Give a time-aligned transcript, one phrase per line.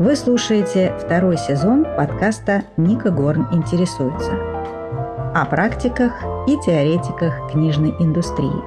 [0.00, 4.32] Вы слушаете второй сезон подкаста «Ника Горн интересуется»
[5.34, 6.14] о практиках
[6.46, 8.64] и теоретиках книжной индустрии.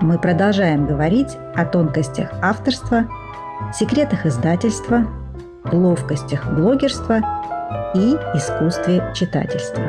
[0.00, 3.04] Мы продолжаем говорить о тонкостях авторства,
[3.74, 5.06] секретах издательства,
[5.70, 7.18] ловкостях блогерства
[7.94, 9.82] и искусстве читательства.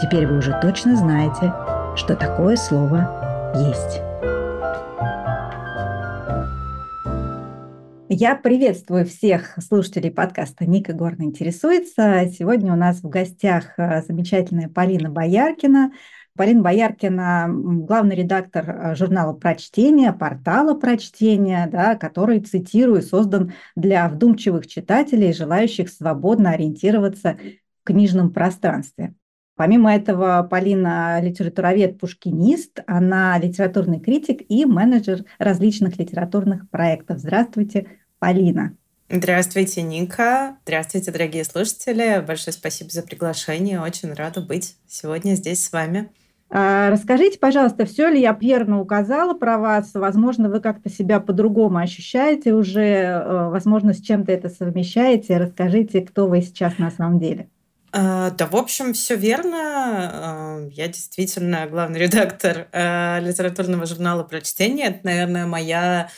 [0.00, 1.52] Теперь вы уже точно знаете,
[1.96, 4.07] что такое слово «есть».
[8.10, 12.24] Я приветствую всех слушателей подкаста «Ника Горно интересуется».
[12.32, 15.92] Сегодня у нас в гостях э, замечательная Полина Бояркина.
[16.34, 24.66] Полина Бояркина– главный редактор э, журнала «Прочтение», портала «Прочтение», да, который, цитирую, создан для вдумчивых
[24.66, 27.36] читателей, желающих свободно ориентироваться
[27.82, 29.12] в книжном пространстве.
[29.54, 37.18] Помимо этого, Полина– литературовед-пушкинист, она литературный критик и менеджер различных литературных проектов.
[37.18, 38.74] Здравствуйте, Полина.
[39.10, 40.58] Здравствуйте, Ника.
[40.64, 42.22] Здравствуйте, дорогие слушатели.
[42.26, 43.80] Большое спасибо за приглашение.
[43.80, 46.10] Очень рада быть сегодня здесь с вами.
[46.50, 49.92] А, расскажите, пожалуйста, все ли я верно указала про вас?
[49.94, 55.36] Возможно, вы как-то себя по-другому ощущаете уже, э, возможно, с чем-то это совмещаете.
[55.36, 57.48] Расскажите, кто вы сейчас на самом деле.
[57.92, 59.58] А, да, в общем, все верно.
[60.12, 64.88] А, я действительно главный редактор а, литературного журнала «Прочтение».
[64.88, 66.08] Это, наверное, моя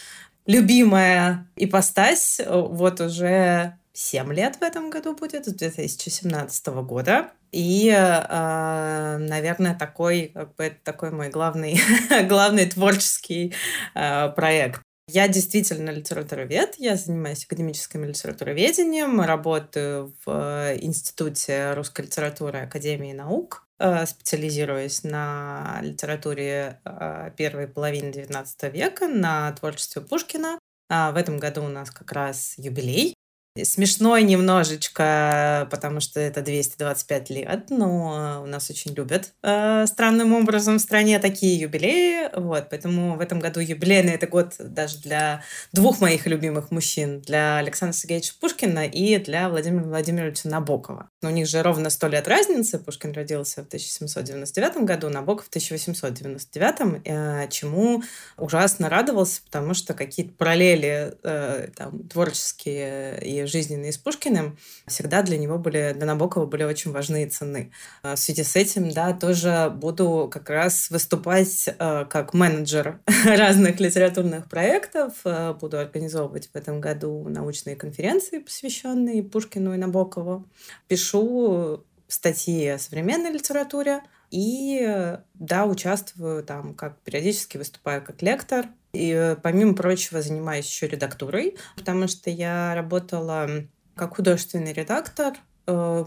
[0.51, 2.41] любимая ипостась.
[2.47, 7.31] Вот уже 7 лет в этом году будет, с 2017 года.
[7.53, 11.81] И, наверное, такой, как бы, такой мой главный,
[12.29, 13.53] главный творческий
[13.95, 14.83] проект.
[15.13, 23.67] Я действительно литературовед, я занимаюсь академическим литературоведением, работаю в э, Институте русской литературы Академии наук,
[23.67, 23.70] э,
[24.07, 30.59] специализируясь на литературе э, первой половины XIX века, на творчестве Пушкина.
[30.89, 33.15] А в этом году у нас как раз юбилей.
[33.61, 40.79] Смешной немножечко, потому что это 225 лет, но у нас очень любят э, странным образом
[40.79, 42.31] в стране такие юбилеи.
[42.33, 45.43] Вот, поэтому в этом году юбилейный это год даже для
[45.73, 51.11] двух моих любимых мужчин, для Александра Сергеевича Пушкина и для Владимира Владимировича Набокова.
[51.21, 52.79] У них же ровно сто лет разницы.
[52.79, 58.05] Пушкин родился в 1799 году, Набоков в 1899, э, чему
[58.37, 65.39] ужасно радовался, потому что какие-то параллели э, там, творческие и жизненные с Пушкиным всегда для
[65.39, 67.73] него были, для Набокова были очень важны и ценны.
[68.03, 73.81] А в связи с этим, да, тоже буду как раз выступать э, как менеджер разных
[73.81, 80.47] литературных проектов, э, буду организовывать в этом году научные конференции, посвященные Пушкину и Набокову.
[80.89, 89.11] Пишу статьи о современной литературе, и да, участвую там, как периодически выступаю как лектор, и,
[89.11, 93.49] э, помимо прочего, занимаюсь еще редактурой, потому что я работала
[93.95, 95.35] как художественный редактор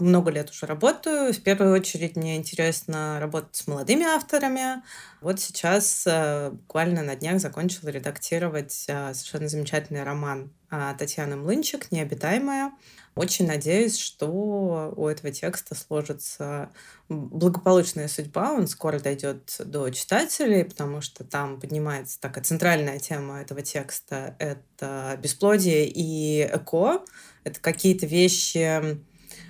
[0.00, 1.32] много лет уже работаю.
[1.32, 4.82] В первую очередь мне интересно работать с молодыми авторами.
[5.20, 10.52] Вот сейчас э, буквально на днях закончила редактировать совершенно замечательный роман
[10.98, 12.72] Татьяны Млынчик «Необитаемая».
[13.14, 16.70] Очень надеюсь, что у этого текста сложится
[17.08, 23.62] благополучная судьба, он скоро дойдет до читателей, потому что там поднимается такая центральная тема этого
[23.62, 27.04] текста— это бесплодие и эко.
[27.44, 28.98] Это какие-то вещи,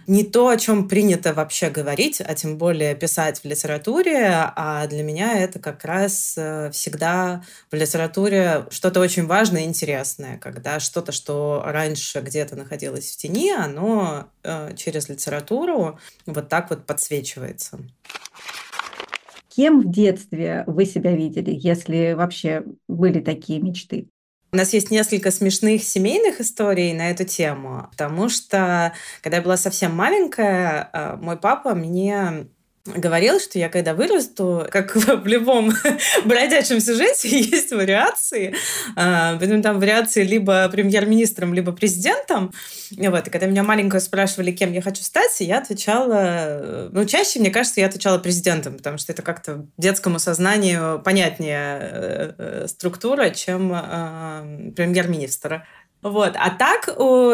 [0.07, 5.03] не то, о чем принято вообще говорить, а тем более писать в литературе, а для
[5.03, 11.13] меня это как раз э, всегда в литературе что-то очень важное и интересное, когда что-то,
[11.13, 17.81] что раньше где-то находилось в тени, оно э, через литературу вот так вот подсвечивается.
[19.55, 24.09] Кем в детстве вы себя видели, если вообще были такие мечты?
[24.55, 29.57] У нас есть несколько смешных семейных историй на эту тему, потому что, когда я была
[29.57, 32.47] совсем маленькая, э, мой папа мне
[32.87, 35.73] говорил, что я когда вырасту, как в любом
[36.25, 38.55] бродячем сюжете, есть вариации.
[38.95, 42.53] А, поэтому там вариации либо премьер-министром, либо президентом.
[42.91, 43.27] Вот.
[43.27, 46.91] И когда меня маленькую спрашивали, кем я хочу стать, я отвечала...
[46.93, 52.33] Ну, чаще, мне кажется, я отвечала президентом, потому что это как-то детскому сознанию понятнее э,
[52.37, 55.67] э, структура, чем э, премьер-министра.
[56.05, 56.35] Вот.
[56.37, 56.89] А так,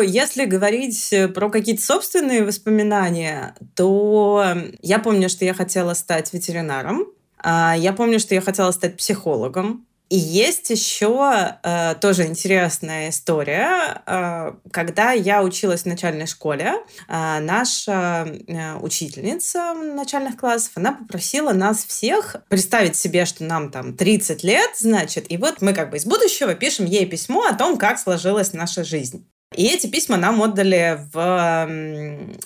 [0.07, 4.45] если говорить про какие-то собственные воспоминания, то
[4.81, 7.07] я помню, что я хотела стать ветеринаром.
[7.43, 9.87] А, я помню, что я хотела стать психологом.
[10.11, 14.03] И есть еще э, тоже интересная история.
[14.07, 16.75] Э, когда я училась в начальной школе,
[17.07, 23.97] э, наша э, учительница начальных классов, она попросила нас всех представить себе, что нам там
[23.97, 27.79] 30 лет, значит, и вот мы как бы из будущего пишем ей письмо о том,
[27.79, 29.31] как сложилась наша жизнь.
[29.57, 31.69] И эти письма нам отдали в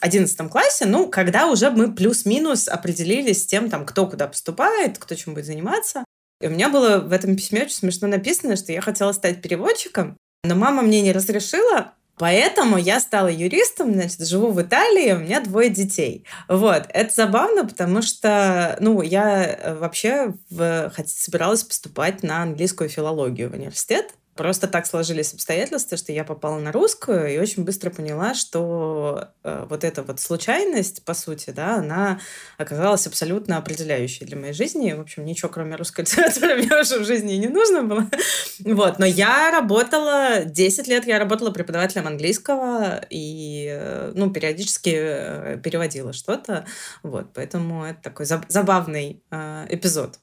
[0.01, 5.15] 11 классе, ну, когда уже мы плюс-минус определились с тем, там, кто куда поступает, кто
[5.15, 6.04] чем будет заниматься.
[6.45, 10.19] И у меня было в этом письме очень смешно написано, что я хотела стать переводчиком,
[10.45, 15.41] но мама мне не разрешила, Поэтому я стала юристом, значит, живу в Италии, у меня
[15.41, 16.25] двое детей.
[16.49, 23.51] Вот, это забавно, потому что, ну, я э, вообще в, собиралась поступать на английскую филологию
[23.51, 28.35] в университет, Просто так сложились обстоятельства, что я попала на русскую и очень быстро поняла,
[28.35, 32.21] что э, вот эта вот случайность, по сути, да, она
[32.59, 34.93] оказалась абсолютно определяющей для моей жизни.
[34.93, 38.07] В общем, ничего кроме русской литературы мне уже в жизни не нужно было.
[38.65, 38.99] Вот.
[38.99, 46.13] Но я работала, 10 лет я работала преподавателем английского и, э, ну, периодически э, переводила
[46.13, 46.65] что-то.
[47.03, 47.33] Вот.
[47.35, 50.19] Поэтому это такой забавный э, эпизод.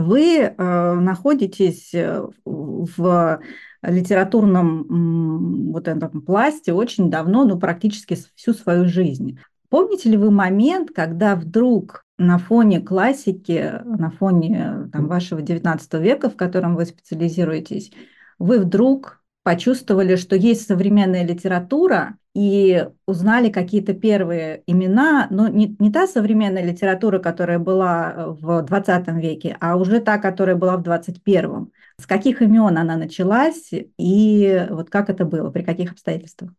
[0.00, 3.40] Вы э, находитесь э, в
[3.82, 9.38] литературном вот этом пласте очень давно, ну практически всю свою жизнь.
[9.68, 16.28] Помните ли вы момент, когда вдруг на фоне классики, на фоне там, вашего XIX века,
[16.28, 17.92] в котором вы специализируетесь,
[18.38, 25.90] вы вдруг почувствовали, что есть современная литература, и узнали какие-то первые имена, но не, не
[25.90, 30.82] та современная литература, которая была э, в 20 веке, а уже та, которая была в
[30.82, 31.72] 21.
[32.00, 36.52] С каких имен она началась и вот как это было, при каких обстоятельствах?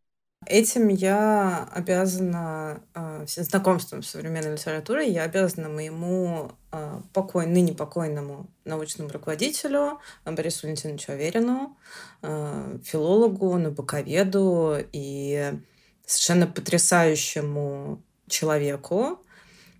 [0.47, 8.47] Этим я обязана э, знакомством с современной литературой, я обязана моему э, покой, ныне покойному
[8.65, 11.77] научному руководителю Борису Валентиновичу Аверину,
[12.23, 15.53] э, филологу, набоковеду и
[16.07, 19.19] совершенно потрясающему человеку,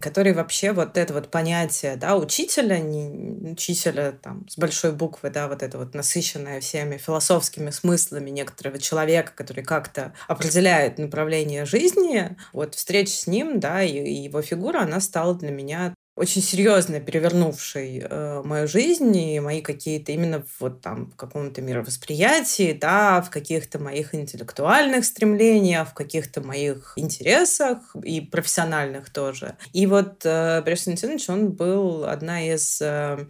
[0.02, 5.48] который вообще вот это вот понятие, да, учителя, не учителя там с большой буквы, да,
[5.48, 12.76] вот это вот насыщенное всеми философскими смыслами некоторого человека, который как-то определяет направление жизни, вот
[12.76, 18.06] встреча с ним, да, и, и его фигура, она стала для меня очень серьезно перевернувший
[18.08, 23.80] э, мою жизнь и мои какие-то именно вот там в каком-то мировосприятии, да, в каких-то
[23.80, 29.58] моих интеллектуальных стремлениях, в каких-то моих интересах и профессиональных тоже.
[29.74, 33.26] И вот э, Борис Валентинович, он был одна из э,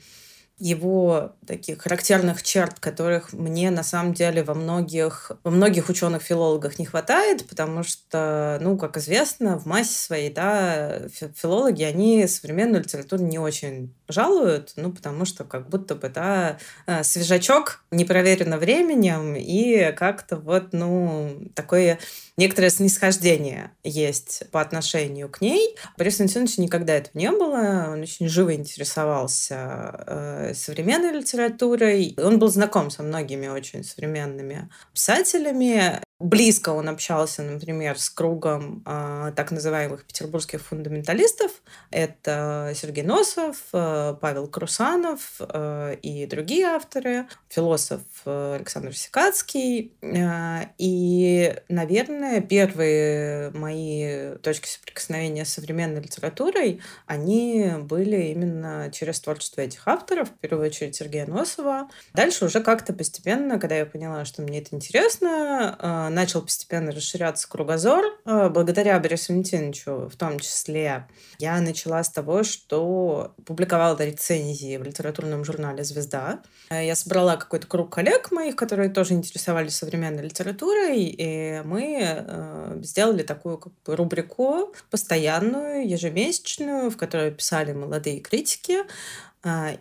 [0.61, 6.85] его таких характерных черт, которых мне на самом деле во многих, во многих ученых-филологах не
[6.85, 10.99] хватает, потому что, ну, как известно, в массе своей, да,
[11.35, 17.03] филологи, они современную литературу не очень жалуют, ну, потому что как будто бы, да, э,
[17.03, 21.97] свежачок, не проверено временем, и как-то вот, ну, такое
[22.37, 25.75] некоторое снисхождение есть по отношению к ней.
[25.97, 32.47] Борис Валентинович никогда этого не было, он очень живо интересовался э, современной литературой, он был
[32.47, 40.05] знаком со многими очень современными писателями, Близко он общался, например, с кругом э, так называемых
[40.05, 41.51] петербургских фундаменталистов.
[41.89, 49.93] Это Сергей Носов, э, Павел Крусанов э, и другие авторы, философ э, Александр Сикацкий.
[50.01, 59.61] Э, и, наверное, первые мои точки соприкосновения с современной литературой, они были именно через творчество
[59.61, 61.89] этих авторов, в первую очередь Сергея Носова.
[62.13, 67.49] Дальше уже как-то постепенно, когда я поняла, что мне это интересно, э, начал постепенно расширяться
[67.49, 68.03] кругозор.
[68.25, 71.07] Э, благодаря Борису Валентиновичу в том числе
[71.39, 76.41] я начала с того, что публиковала рецензии в литературном журнале «Звезда».
[76.69, 82.79] Э, я собрала какой-то круг коллег моих, которые тоже интересовались современной литературой, и мы э,
[82.83, 88.79] сделали такую как бы рубрику постоянную, ежемесячную, в которой писали молодые критики,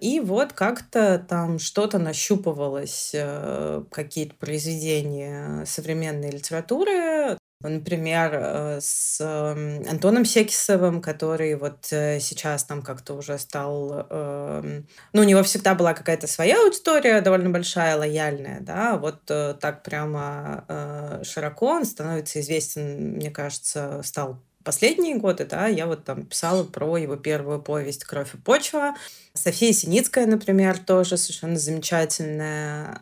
[0.00, 10.24] и вот как-то там что-то нащупывалось, э, какие-то произведения современной литературы, Например, э, с Антоном
[10.24, 14.06] Секисовым, который вот э, сейчас там как-то уже стал...
[14.08, 19.82] Эм, ну, у него всегда была какая-то своя аудитория, довольно большая, лояльная, да, вот так
[19.82, 26.64] прямо широко он становится известен, мне кажется, стал последние годы, да, я вот там писала
[26.64, 28.94] про его первую повесть «Кровь и почва».
[29.32, 33.00] София Синицкая, например, тоже совершенно замечательная.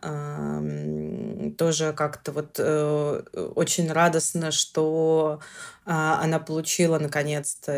[1.56, 3.22] Тоже как-то вот э,
[3.54, 5.40] очень радостно, что
[5.86, 7.72] а, она получила, наконец-то,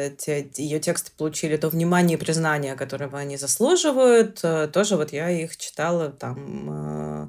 [0.56, 4.40] ее тексты получили то внимание и признание, которого они заслуживают.
[4.42, 7.28] Э, тоже вот я их читала там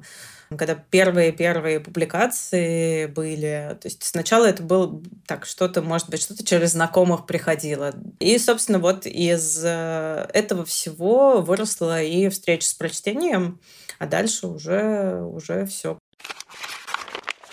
[0.56, 3.76] когда первые-первые публикации были.
[3.80, 7.94] То есть сначала это было так, что-то, может быть, что-то через знакомых приходило.
[8.18, 13.60] И, собственно, вот из э, этого всего выросла и встреча с прочтением,
[13.98, 15.98] а дальше уже, уже все.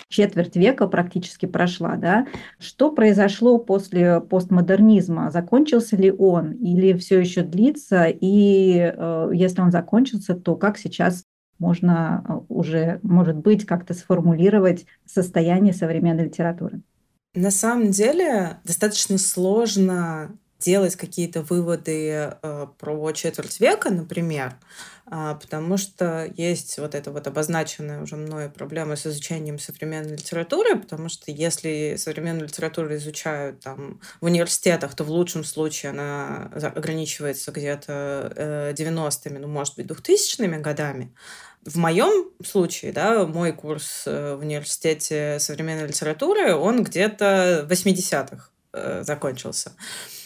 [0.08, 2.26] четверть века практически прошла, да?
[2.58, 5.30] Что произошло после постмодернизма?
[5.30, 8.06] Закончился ли он или все еще длится?
[8.08, 11.24] И э, если он закончился, то как сейчас
[11.60, 16.80] можно э, уже, может быть, как-то сформулировать состояние современной литературы?
[17.34, 24.56] На самом деле достаточно сложно делать какие-то выводы э, про четверть века, например,
[25.10, 30.76] э, потому что есть вот эта вот обозначенная уже мной проблема с изучением современной литературы,
[30.76, 37.52] потому что если современную литературу изучают там в университетах, то в лучшем случае она ограничивается
[37.52, 41.14] где-то э, 90-ми, ну, может быть, 2000-ми годами,
[41.64, 48.50] в моем случае, да, мой курс э, в университете современной литературы, он где-то в 80-х
[48.72, 49.72] э, закончился.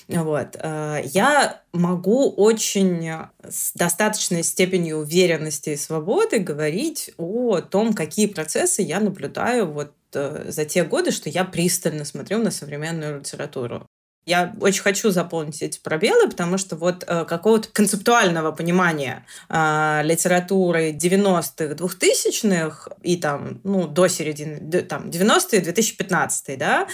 [0.06, 0.56] Вот.
[0.60, 3.10] Э, я могу очень
[3.42, 10.64] с достаточной степенью уверенности и свободы говорить о том, какие процессы я наблюдаю вот за
[10.64, 13.88] те годы, что я пристально смотрю на современную литературу.
[14.26, 20.92] Я очень хочу заполнить эти пробелы, потому что вот э, какого-то концептуального понимания э, литературы
[20.92, 26.86] 90-х, 2000-х и там, ну, до середины, там, 90-е, 2015 да,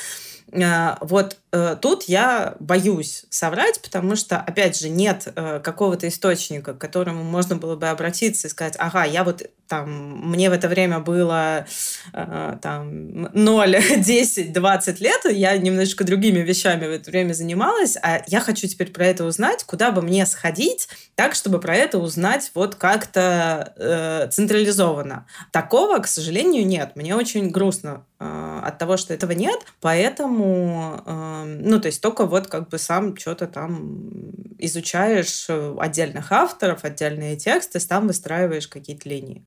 [1.00, 6.78] вот Э, тут я боюсь соврать, потому что, опять же, нет э, какого-то источника, к
[6.78, 10.98] которому можно было бы обратиться и сказать, ага, я вот там, мне в это время
[11.00, 11.66] было
[12.12, 18.22] э, там 0, 10, 20 лет, я немножечко другими вещами в это время занималась, а
[18.26, 22.50] я хочу теперь про это узнать, куда бы мне сходить, так, чтобы про это узнать
[22.54, 25.26] вот как-то э, централизованно.
[25.50, 26.92] Такого, к сожалению, нет.
[26.94, 32.26] Мне очень грустно э, от того, что этого нет, поэтому э, ну, то есть только
[32.26, 34.10] вот как бы сам что-то там
[34.58, 39.44] изучаешь э, отдельных авторов, отдельные тексты, сам выстраиваешь какие-то линии.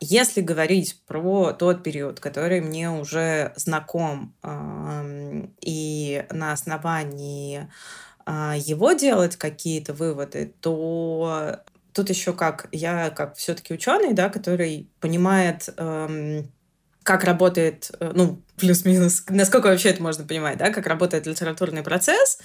[0.00, 4.34] Если говорить про тот период, который мне уже знаком,
[5.60, 7.68] и на основании
[8.24, 11.60] а, его делать какие-то выводы, то
[11.92, 16.50] тут еще как я как все-таки ученый, да, который понимает эм,
[17.02, 22.38] как работает, э, ну, плюс-минус, насколько вообще это можно понимать, да, как работает литературный процесс.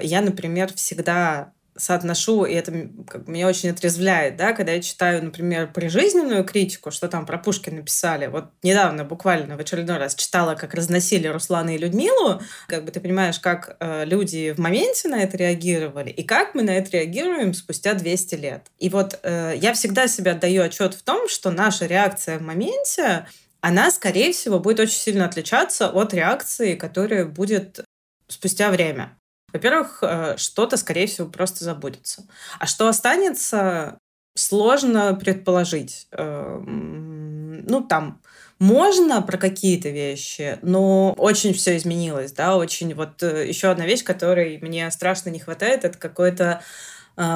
[0.00, 5.72] Я, например, всегда соотношу, и это как, меня очень отрезвляет, да, когда я читаю, например,
[5.72, 8.26] прижизненную критику, что там про Пушкина писали.
[8.26, 12.40] Вот недавно буквально в очередной раз читала, как разносили Руслана и Людмилу.
[12.68, 16.62] Как бы ты понимаешь, как э, люди в моменте на это реагировали, и как мы
[16.62, 18.66] на это реагируем спустя 200 лет.
[18.78, 23.26] И вот э, я всегда себе отдаю отчет в том, что наша реакция в моменте
[23.60, 27.84] она, скорее всего, будет очень сильно отличаться от реакции, которая будет
[28.28, 29.16] спустя время.
[29.52, 32.26] Во-первых, э, что-то, скорее всего, просто забудется.
[32.58, 33.98] А что останется,
[34.36, 36.06] сложно предположить.
[36.12, 38.20] Эм, ну, там,
[38.58, 44.04] можно про какие-то вещи, но очень все изменилось, да, очень вот э, еще одна вещь,
[44.04, 46.62] которой мне страшно не хватает, это какое-то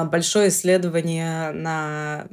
[0.05, 2.27] большое исследование на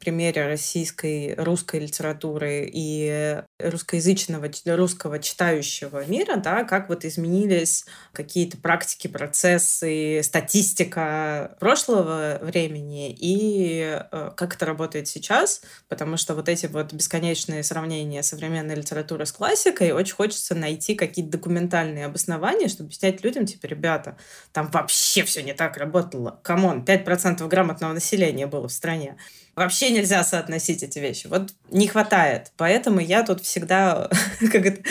[0.00, 9.06] примере российской русской литературы и русскоязычного русского читающего мира, да, как вот изменились какие-то практики,
[9.06, 16.92] процессы, статистика прошлого времени и э, как это работает сейчас, потому что вот эти вот
[16.92, 23.46] бесконечные сравнения современной литературы с классикой очень хочется найти какие-то документальные обоснования, чтобы объяснять людям,
[23.46, 24.16] типа, ребята,
[24.52, 26.40] там вообще все не так работало.
[26.42, 26.95] Come on, 5%
[27.48, 29.16] грамотного населения было в стране.
[29.54, 31.28] Вообще нельзя соотносить эти вещи.
[31.28, 32.52] Вот не хватает.
[32.58, 34.10] Поэтому я тут всегда
[34.52, 34.82] как это,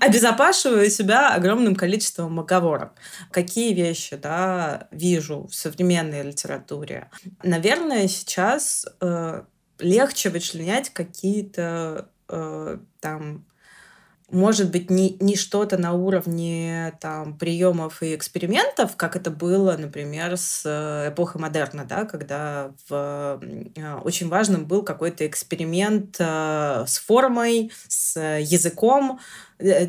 [0.00, 2.92] обезопашиваю себя огромным количеством оговорок.
[3.32, 7.10] Какие вещи да, вижу в современной литературе?
[7.42, 9.42] Наверное, сейчас э,
[9.80, 13.44] легче вычленять какие-то э, там
[14.32, 20.38] может быть, не, не что-то на уровне там, приемов и экспериментов, как это было, например,
[20.38, 26.98] с э, эпохой модерна, да, когда в, э, очень важным был какой-то эксперимент э, с
[26.98, 29.20] формой, с языком,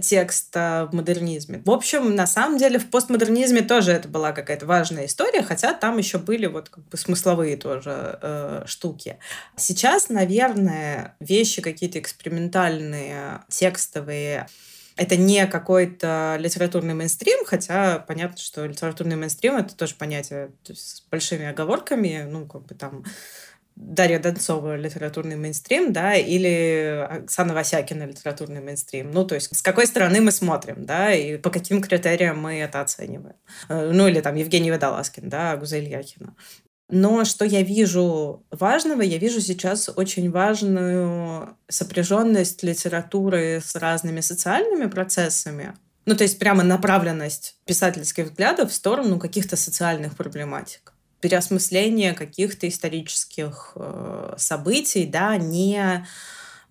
[0.01, 1.61] текста в модернизме.
[1.65, 5.97] В общем, на самом деле в постмодернизме тоже это была какая-то важная история, хотя там
[5.97, 9.17] еще были вот как бы смысловые тоже э, штуки.
[9.57, 14.47] Сейчас, наверное, вещи какие-то экспериментальные, текстовые,
[14.95, 21.45] это не какой-то литературный мейнстрим, хотя понятно, что литературный мейнстрим— это тоже понятие с большими
[21.45, 23.03] оговорками, ну, как бы там
[23.75, 29.11] Дарья Донцова литературный мейнстрим, да, или Оксана Васякина литературный мейнстрим.
[29.11, 32.81] Ну, то есть с какой стороны мы смотрим, да, и по каким критериям мы это
[32.81, 33.35] оцениваем.
[33.69, 36.35] Э, ну, или там Евгений Водолазкин, да, Гузель Яхина.
[36.89, 39.01] Но что я вижу важного?
[39.01, 45.73] Я вижу сейчас очень важную сопряженность литературы с разными социальными процессами.
[46.05, 50.92] Ну, то есть прямо направленность писательских взглядов в сторону каких-то социальных проблематик.
[51.23, 56.05] Переосмысление каких-то исторических э, событий, да, не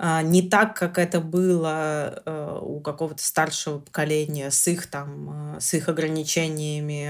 [0.05, 5.61] а, не так, как это было э, у какого-то старшего поколения с их там, э,
[5.61, 7.09] с их ограничениями,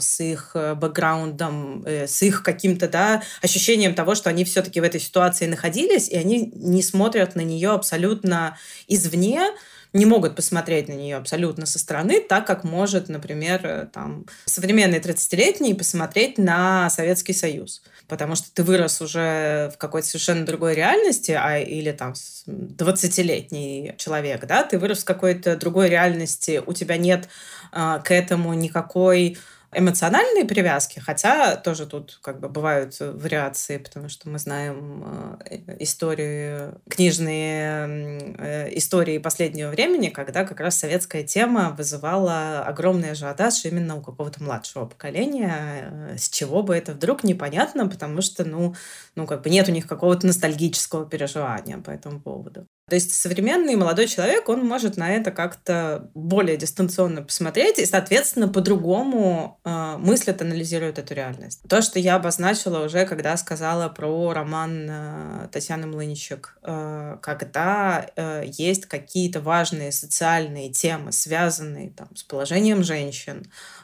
[0.00, 4.98] с их э, бэкграундом, с их каким-то, да, ощущением того, что они все-таки в этой
[4.98, 8.56] ситуации находились, и они не смотрят на нее абсолютно
[8.88, 9.50] извне,
[9.92, 15.74] не могут посмотреть на нее абсолютно со стороны, так как может, например, там, современный 30-летний
[15.74, 17.82] посмотреть на Советский Союз.
[18.08, 22.14] Потому что ты вырос уже в какой-то совершенно другой реальности, а, или там
[22.46, 27.28] 20-летний человек, да, ты вырос в какой-то другой реальности, у тебя нет
[27.70, 29.38] а, к этому никакой
[29.74, 36.74] эмоциональные привязки, хотя тоже тут как бы бывают вариации, потому что мы знаем э, истории,
[36.88, 44.02] книжные э, истории последнего времени, когда как раз советская тема вызывала огромный ажиотаж именно у
[44.02, 45.90] какого-то младшего поколения.
[45.90, 48.74] Э, с чего бы это вдруг непонятно, потому что, ну,
[49.14, 52.66] ну как бы нет у них какого-то ностальгического переживания по этому поводу.
[52.88, 58.48] То есть современный молодой человек, он может на это как-то более дистанционно посмотреть и, соответственно,
[58.48, 61.60] по-другому э, мыслит, анализирует эту реальность.
[61.68, 68.44] То, что я обозначила уже, когда сказала про роман э, Татьяны Млыничек, э, когда э,
[68.46, 73.81] есть какие-то важные социальные темы, связанные там, с положением женщин, а,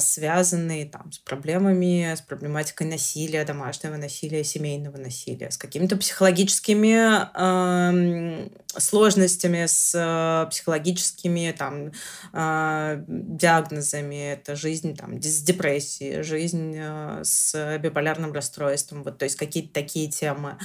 [0.00, 8.48] связанные там, с проблемами, с проблематикой насилия, домашнего насилия, семейного насилия, с какими-то психологическими э,
[8.76, 11.92] сложностями, с э, психологическими там,
[12.32, 14.32] э, диагнозами.
[14.32, 20.10] Это жизнь там, с депрессией, жизнь э, с биполярным расстройством, вот, то есть какие-то такие
[20.10, 20.58] темы.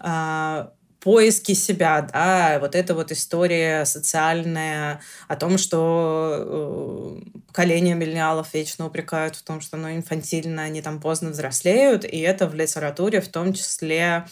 [0.00, 0.68] Э,
[1.06, 8.86] поиски себя, да, вот эта вот история социальная о том, что э, поколение миллениалов вечно
[8.86, 13.28] упрекают в том, что оно инфантильно, они там поздно взрослеют, и это в литературе в
[13.28, 14.26] том числе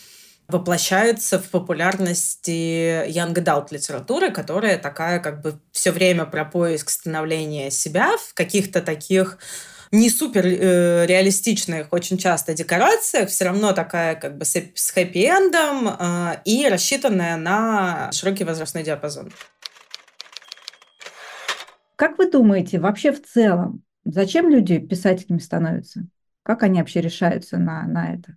[0.48, 7.70] воплощается в популярности young adult литературы, которая такая как бы все время про поиск становления
[7.70, 9.38] себя в каких-то таких
[9.94, 15.96] не супер э, реалистичных очень часто декорациях, все равно такая как бы с, с хэппи-эндом
[15.98, 19.32] э, и рассчитанная на широкий возрастной диапазон.
[21.96, 26.06] Как вы думаете, вообще в целом, зачем люди писателями становятся?
[26.42, 28.36] Как они вообще решаются на, на это?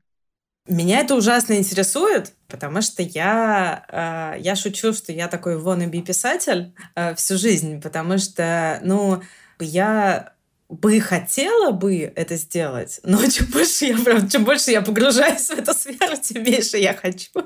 [0.68, 6.76] Меня это ужасно интересует, потому что я, э, я шучу, что я такой wannabe писатель
[6.94, 9.24] э, всю жизнь, потому что, ну,
[9.60, 10.37] я
[10.70, 15.52] бы хотела бы это сделать, но чем больше я, правда, чем больше я погружаюсь в
[15.52, 17.30] эту сферу, тем меньше я хочу.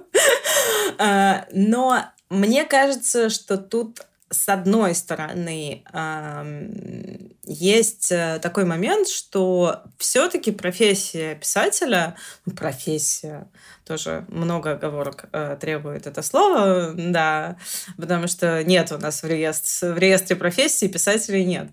[0.97, 5.83] А, но мне кажется, что тут с одной стороны,
[7.45, 12.15] есть э, такой момент, что все-таки профессия писателя,
[12.45, 13.47] ну, профессия,
[13.83, 17.57] тоже много оговорок э, требует это слово, да,
[17.97, 21.69] потому что нет у нас в реестре, в реестре профессий писателей нет.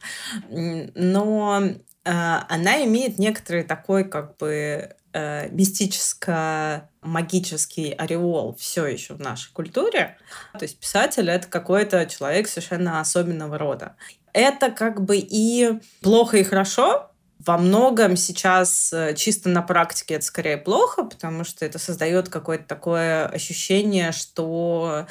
[0.50, 9.52] Но э, она имеет некоторый такой как бы э, мистическо-магический ореол все еще в нашей
[9.52, 10.16] культуре.
[10.52, 13.96] То есть писатель— это какой-то человек совершенно особенного рода.
[14.32, 20.24] Это как бы и плохо, и хорошо, во многом сейчас э, чисто на практике это
[20.24, 25.06] скорее плохо, потому что это создает какое-то такое ощущение, что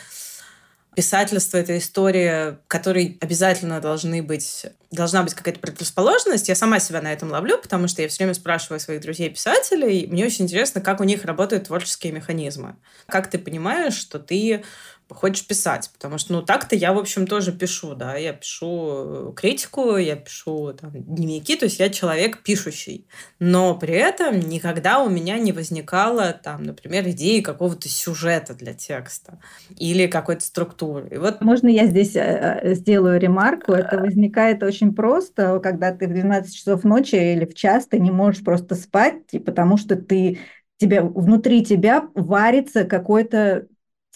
[0.97, 6.49] писательство— это история, которой обязательно должны быть, должна быть какая-то предрасположенность.
[6.49, 10.25] Я сама себя на этом ловлю, потому что я все время спрашиваю своих друзей-писателей, мне
[10.25, 12.77] очень интересно, как у них работают творческие механизмы.
[13.05, 14.63] Как ты понимаешь, что ты
[15.09, 19.33] хочешь писать, потому что, ну, так-то я, в общем, тоже пишу, да, я пишу э,
[19.35, 23.07] критику, я пишу там, дневники, то есть я человек пишущий,
[23.39, 29.39] но при этом никогда у меня не возникало, там, например, идеи какого-то сюжета для текста
[29.77, 31.09] или какой-то структуры.
[31.11, 31.41] И вот...
[31.41, 33.73] Можно я здесь э, э, сделаю ремарку?
[33.73, 38.11] Это возникает очень просто, когда ты в 12 часов ночи или в час ты не
[38.11, 40.39] можешь просто спать, потому что ты
[40.77, 43.67] тебя внутри тебя варится какой-то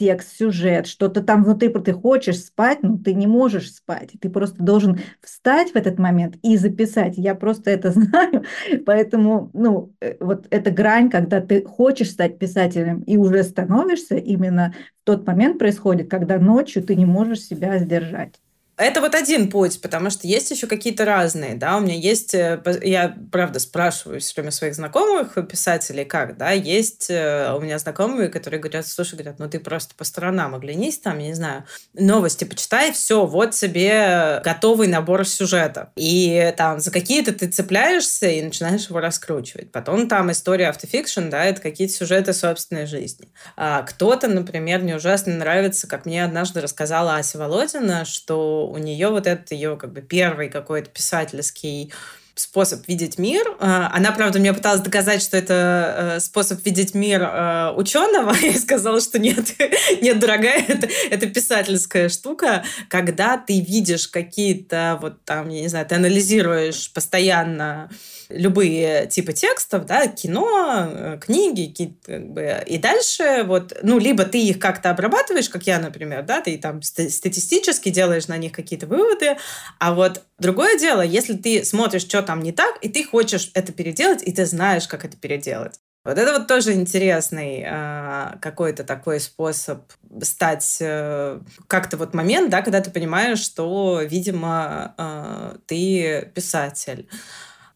[0.02, 4.14] текст, сюжет, что-то там внутри, ты хочешь спать, но ты не можешь спать.
[4.20, 7.20] Ты просто должен встать в этот момент и записать.
[7.20, 8.44] Я просто это знаю,
[8.84, 14.74] поэтому, ну, э, вот эта грань, когда ты хочешь стать писателем и уже становишься, именно
[15.04, 18.42] в тот момент происходит, когда ночью ты не можешь себя сдержать.
[18.84, 22.62] Это вот один путь, потому что есть еще какие-то разные, да, у меня есть, э,
[22.82, 28.30] я, правда, спрашиваю все время своих знакомых писателей, как, да, есть э, у меня знакомые,
[28.30, 32.44] которые говорят, слушай, говорят, ну ты просто по сторонам оглянись, там, я не знаю, новости
[32.44, 35.92] почитай, все, вот себе готовый набор сюжета.
[35.96, 39.72] И там за какие-то ты цепляешься и начинаешь его раскручивать.
[39.72, 43.28] Потом там история автофикшн, да, это какие-то сюжеты собственной жизни.
[43.56, 49.10] А кто-то, например, мне ужасно нравится, как мне однажды рассказала Ася Володина, что у нее
[49.10, 51.94] вот этот ее как бы первый какой-то писательский
[52.42, 53.46] способ видеть мир.
[53.60, 58.34] А, она, правда, мне пыталась доказать, что это э, способ видеть мир э, ученого.
[58.42, 59.54] Я сказала, что нет,
[60.02, 65.86] нет, дорогая, это, это писательская штука, когда ты видишь какие-то вот там, я не знаю,
[65.86, 67.90] ты анализируешь постоянно
[68.34, 74.42] любые типы текстов, да, кино, э, книги, как бы, и дальше вот, ну, либо ты
[74.42, 79.38] их как-то обрабатываешь, как я, например, да, ты там статистически делаешь на них какие-то выводы,
[79.80, 83.74] а вот другое дело, если ты смотришь, что там не так, и ты хочешь это
[83.74, 85.80] переделать, и ты знаешь, как это переделать.
[86.04, 89.84] Вот это вот тоже интересный э, какой-то такой способ
[90.24, 97.08] стать э, как-то вот момент, да, когда ты понимаешь, что, видимо, э, ты писатель.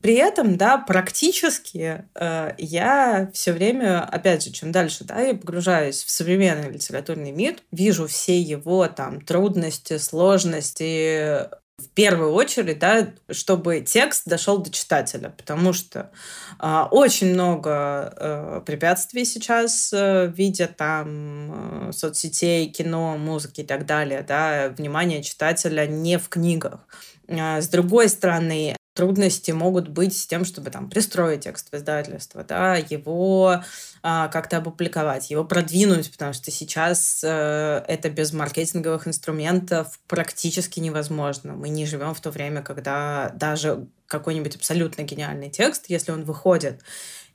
[0.01, 6.03] При этом, да, практически э, я все время, опять же, чем дальше, да, я погружаюсь
[6.03, 13.81] в современный литературный мир, вижу все его там трудности, сложности, в первую очередь, да, чтобы
[13.81, 16.11] текст дошел до читателя, потому что
[16.59, 23.65] э, очень много э, препятствий сейчас э, в виде там э, соцсетей, кино, музыки и
[23.65, 26.79] так далее, да, внимание читателя не в книгах.
[27.27, 32.43] А, с другой стороны, трудности могут быть с тем, чтобы там пристроить текст в издательство,
[32.43, 33.61] да, его
[34.01, 41.53] а, как-то опубликовать, его продвинуть, потому что сейчас э, это без маркетинговых инструментов практически невозможно.
[41.53, 46.81] Мы не живем в то время, когда даже какой-нибудь абсолютно гениальный текст, если он выходит,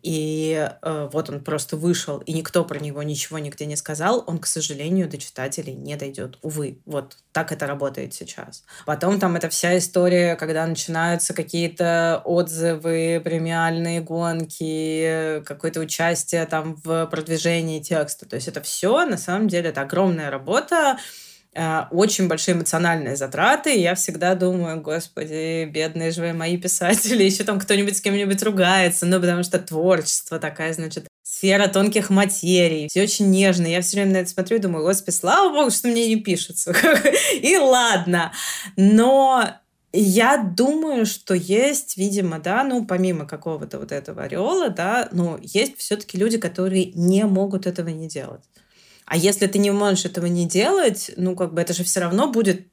[0.02, 4.38] и э, вот он просто вышел, и никто про него ничего нигде не сказал, он,
[4.38, 6.38] к сожалению, до читателей не дойдет.
[6.42, 8.64] Увы, вот так это работает сейчас.
[8.86, 17.06] Потом там эта вся история, когда начинаются какие-то отзывы, премиальные гонки, какое-то участие там в
[17.06, 18.26] продвижении текста.
[18.26, 20.96] То есть это все, на самом деле, это огромная работа, Э,
[21.52, 23.74] очень большие эмоциональные затраты.
[23.74, 29.06] И я всегда думаю, господи, бедные же мои писатели, еще там кто-нибудь с кем-нибудь ругается,
[29.06, 33.66] ну, потому что творчество такая, значит, сфера тонких материй, все очень нежно.
[33.66, 36.74] Я все время на это смотрю и думаю, господи, слава богу, что мне не пишется.
[37.40, 38.32] И ладно.
[38.76, 39.48] Но
[39.92, 45.78] я думаю, что есть, видимо, да, ну, помимо какого-то вот этого ореола, да, но есть
[45.78, 48.42] все-таки люди, которые не могут этого не делать.
[49.10, 52.30] А если ты не можешь этого не делать, ну, как бы это же все равно
[52.30, 52.68] будет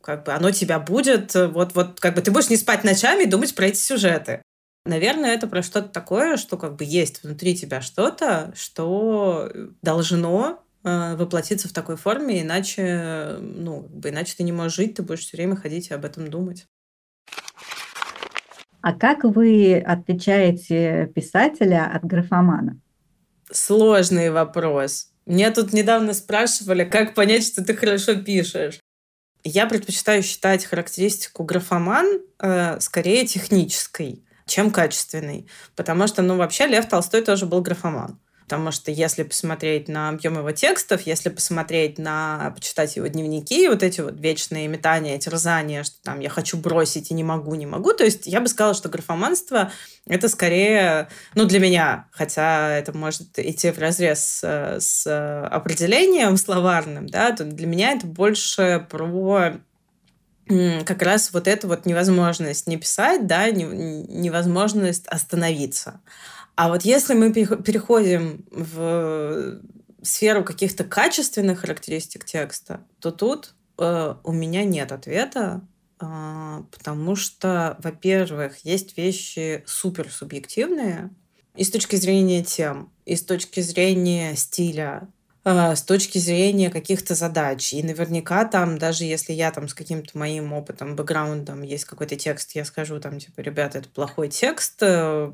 [0.00, 3.26] как бы оно тебя будет, вот, вот как бы ты будешь не спать ночами и
[3.26, 4.40] думать про эти сюжеты.
[4.86, 11.16] Наверное, это про что-то такое, что как бы есть внутри тебя что-то, что должно э,
[11.16, 15.26] воплотиться в такой форме, иначе, ну, как бы, иначе ты не можешь жить, ты будешь
[15.26, 16.66] все время ходить и об этом думать.
[18.80, 22.80] А как вы отличаете писателя от графомана?
[23.50, 25.13] Сложный вопрос.
[25.26, 28.80] Меня тут недавно спрашивали, как понять, что ты хорошо пишешь.
[29.42, 35.48] Я предпочитаю считать характеристику графоман э, скорее технической, чем качественной.
[35.76, 38.18] Потому что, ну, вообще Лев Толстой тоже был графоман.
[38.44, 43.82] Потому что если посмотреть на объем его текстов, если посмотреть на, почитать его дневники, вот
[43.82, 47.94] эти вот вечные метания, терзания, что там я хочу бросить и не могу, не могу,
[47.94, 49.72] то есть я бы сказала, что графоманство—
[50.06, 57.06] это скорее, ну, для меня, хотя это может идти в разрез с, с определением словарным,
[57.06, 59.54] да, то для меня это больше про
[60.84, 66.00] как раз вот эту вот невозможность не писать, да, невозможность остановиться.
[66.56, 69.60] А вот если мы переходим в
[70.02, 75.66] сферу каких-то качественных характеристик текста, то тут э, у меня нет ответа,
[76.00, 81.10] э, потому что, во-первых, есть вещи супер субъективные
[81.56, 85.08] и с точки зрения тем, и с точки зрения стиля,
[85.44, 87.72] э, с точки зрения каких-то задач.
[87.72, 92.54] И наверняка там, даже если я там с каким-то моим опытом, бэкграундом есть какой-то текст,
[92.54, 95.32] я скажу там, типа, ребята, это плохой текст, э,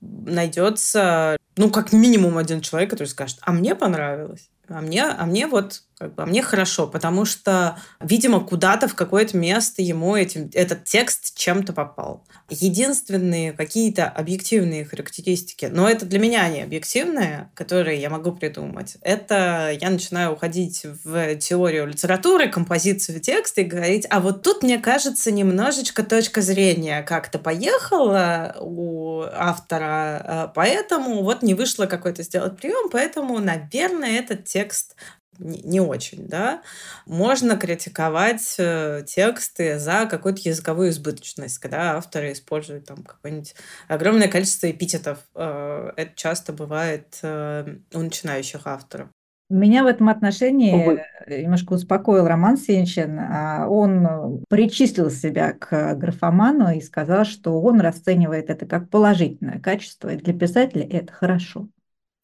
[0.00, 4.50] найдется, ну, как минимум один человек, который скажет, а мне понравилось.
[4.68, 8.94] А мне, а мне вот Как бы, а мне хорошо, потому что, видимо, куда-то в
[8.94, 12.24] какое-то место ему этим, этот текст чем-то попал.
[12.48, 19.76] Единственные какие-то объективные характеристики, но это для меня не объективные, которые я могу придумать, это
[19.80, 25.32] я начинаю уходить в теорию литературы, композицию текста и говорить, а вот тут, мне кажется,
[25.32, 32.88] немножечко точка зрения как-то поехала у автора, а поэтому вот не вышло какой-то сделать прием,
[32.90, 34.94] поэтому, наверное, этот текст
[35.38, 36.62] не очень, да,
[37.06, 43.54] можно критиковать э, тексты за какую-то языковую избыточность, когда авторы используют там какое-нибудь
[43.86, 45.18] огромное количество эпитетов.
[45.34, 49.08] Э, это часто бывает э, у начинающих авторов.
[49.50, 51.02] Меня в этом отношении Увы.
[51.26, 53.18] немножко успокоил Роман Сенчин.
[53.18, 60.12] А он причислил себя к графоману и сказал, что он расценивает это как положительное качество,
[60.12, 61.68] и для писателя это хорошо.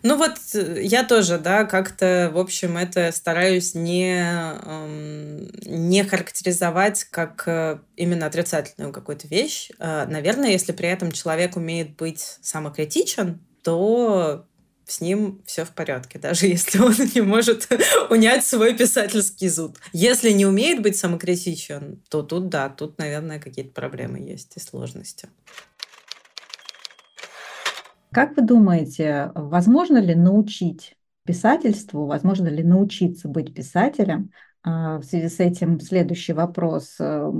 [0.04, 7.04] Ну вот э, я тоже, да, как-то, в общем, это стараюсь не, эм, не характеризовать
[7.04, 9.70] как э, именно отрицательную какую-то вещь.
[9.78, 14.44] Э, наверное, если при этом человек умеет быть самокритичен, то
[14.86, 17.66] с ним все в порядке, даже если он не может
[18.10, 19.78] унять свой писательский зуд.
[19.94, 25.30] Если не умеет быть самокритичен, то тут да, тут, наверное, какие-то проблемы есть и сложности.
[28.14, 30.96] Как вы думаете, возможно ли научить
[31.27, 34.31] писательству, возможно ли научиться быть писателем?
[34.62, 36.96] А, в связи с этим следующий вопрос.
[36.98, 37.31] Э,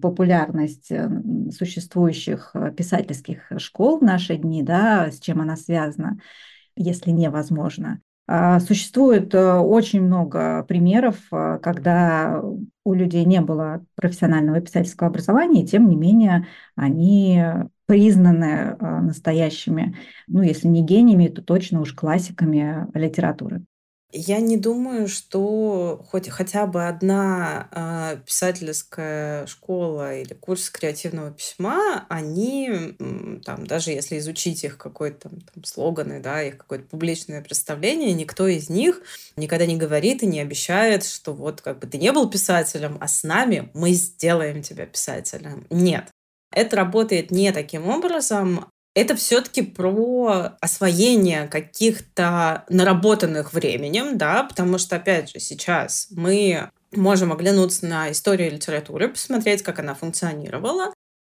[0.00, 1.10] популярность э,
[1.50, 6.18] существующих э, писательских школ в наши дни, да, с чем она связана,
[6.74, 8.00] если невозможно.
[8.26, 12.40] А, существует очень много примеров, когда
[12.84, 17.42] у людей не было профессионального писательского образования, и тем не менее они
[17.92, 19.94] признаны а, настоящими,
[20.26, 23.66] ну, если не гениями, то точно уж классиками литературы.
[24.14, 32.06] Я не думаю, что хоть хотя бы одна э, писательская школа или курс креативного письма,
[32.08, 32.94] они
[33.44, 38.70] там даже если изучить их какой-то там, слоганы, да, их какое-то публичное представление, никто из
[38.70, 39.02] них
[39.36, 43.08] никогда не говорит и не обещает, что вот как бы ты не был писателем, а
[43.08, 45.66] с нами мы сделаем тебя писателем.
[45.70, 46.10] Нет,
[46.52, 48.66] это работает не таким образом.
[48.94, 57.32] Это все-таки про освоение каких-то наработанных временем, да, потому что, опять же, сейчас мы можем
[57.32, 60.92] оглянуться на историю литературы, посмотреть, как она функционировала,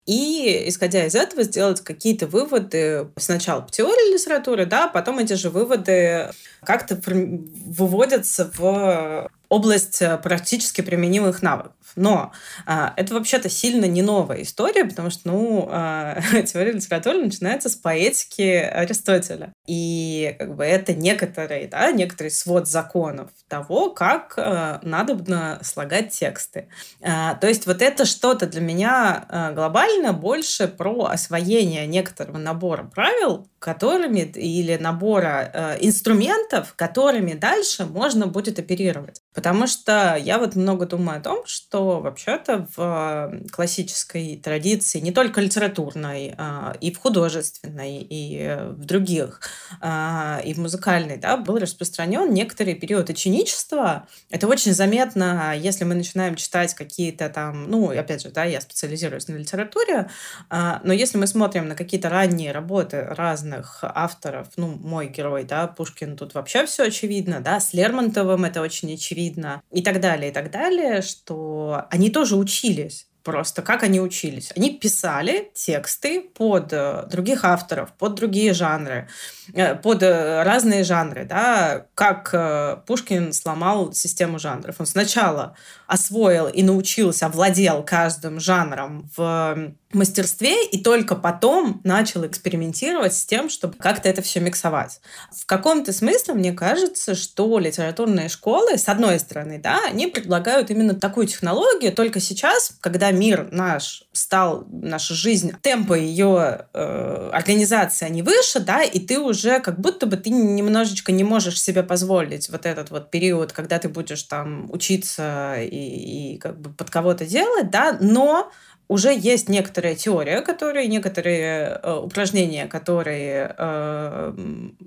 [0.08, 5.34] и, исходя из этого, сделать какие-то выводы сначала по теории литературы, да, а потом эти
[5.34, 6.30] же выводы
[6.64, 11.72] как-то выводятся в область практически применимых навыков.
[11.96, 12.32] Но
[12.66, 17.74] а, это вообще-то сильно не новая история, потому что, ну, а, теория литературы начинается с
[17.74, 19.52] поэтики Аристотеля.
[19.66, 26.68] И как бы это некоторые, да, некоторый свод законов того, как а, надо слагать тексты.
[27.02, 32.84] А, то есть вот это что-то для меня а, глобально больше про освоение некоторого набора
[32.84, 39.22] правил, которыми или набора э, инструментов, которыми дальше можно будет оперировать.
[39.34, 45.40] Потому что я вот много думаю о том, что вообще-то в классической традиции, не только
[45.40, 49.40] литературной, э, и в художественной, и в других,
[49.80, 54.06] э, и в музыкальной, да, был распространен некоторый период ученичества.
[54.30, 59.28] Это очень заметно, если мы начинаем читать какие-то там, ну, опять же, да, я специализируюсь
[59.28, 60.10] на литературе,
[60.50, 64.48] э, но если мы смотрим на какие-то ранние работы разных авторов.
[64.56, 69.62] Ну, мой герой, да, Пушкин, тут вообще все очевидно, да, с Лермонтовым это очень очевидно
[69.70, 74.52] и так далее, и так далее, что они тоже учились просто, как они учились.
[74.56, 79.06] Они писали тексты под э, других авторов, под другие жанры,
[79.52, 84.76] э, под э, разные жанры, да, как Пушкин сломал систему жанров.
[84.78, 85.54] Он сначала
[85.88, 93.48] освоил и научился, овладел каждым жанром в мастерстве и только потом начал экспериментировать с тем,
[93.48, 95.00] чтобы как-то это все миксовать.
[95.34, 100.94] В каком-то смысле мне кажется, что литературные школы, с одной стороны, да, они предлагают именно
[100.94, 108.20] такую технологию, только сейчас, когда мир наш стал, наша жизнь, темпы ее э, организации, они
[108.20, 112.66] выше, да, и ты уже как будто бы ты немножечко не можешь себе позволить вот
[112.66, 117.96] этот вот период, когда ты будешь там учиться и как бы под кого-то делать, да,
[118.00, 118.50] но
[118.88, 124.32] уже есть некоторая теория, которые, некоторые э, упражнения, которые э,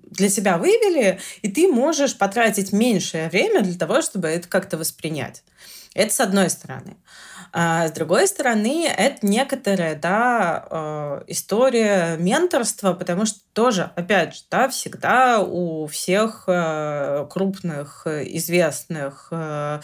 [0.10, 5.43] для себя вывели, и ты можешь потратить меньшее время для того, чтобы это как-то воспринять.
[5.93, 6.97] Это с одной стороны.
[7.54, 14.41] А с другой стороны, это некоторая да, э, история менторства, потому что тоже, опять же,
[14.49, 19.82] да, всегда у всех э, крупных, известных э,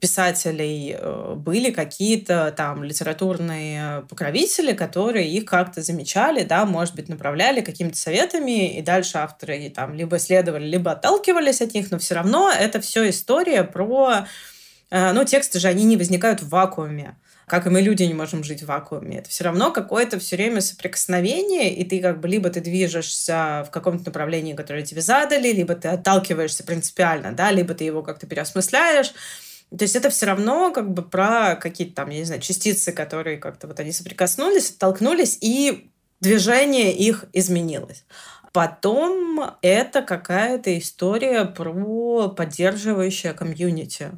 [0.00, 0.96] писателей
[1.36, 8.78] были какие-то там литературные покровители, которые их как-то замечали, да, может быть, направляли какими-то советами,
[8.78, 13.08] и дальше авторы там либо следовали, либо отталкивались от них, но все равно это все
[13.08, 14.26] история про
[14.90, 18.42] Э, ну, тексты же, они не возникают в вакууме как и мы люди не можем
[18.42, 19.18] жить в вакууме.
[19.18, 23.70] Это все равно какое-то все время соприкосновение, и ты как бы либо ты движешься в
[23.70, 29.12] каком-то направлении, которое тебе задали, либо ты отталкиваешься принципиально, да, либо ты его как-то переосмысляешь.
[29.70, 33.36] То есть это все равно как бы про какие-то там, я не знаю, частицы, которые
[33.38, 38.04] как-то вот они соприкоснулись, оттолкнулись, и движение их изменилось.
[38.52, 44.12] Потом это какая-то история про поддерживающее комьюнити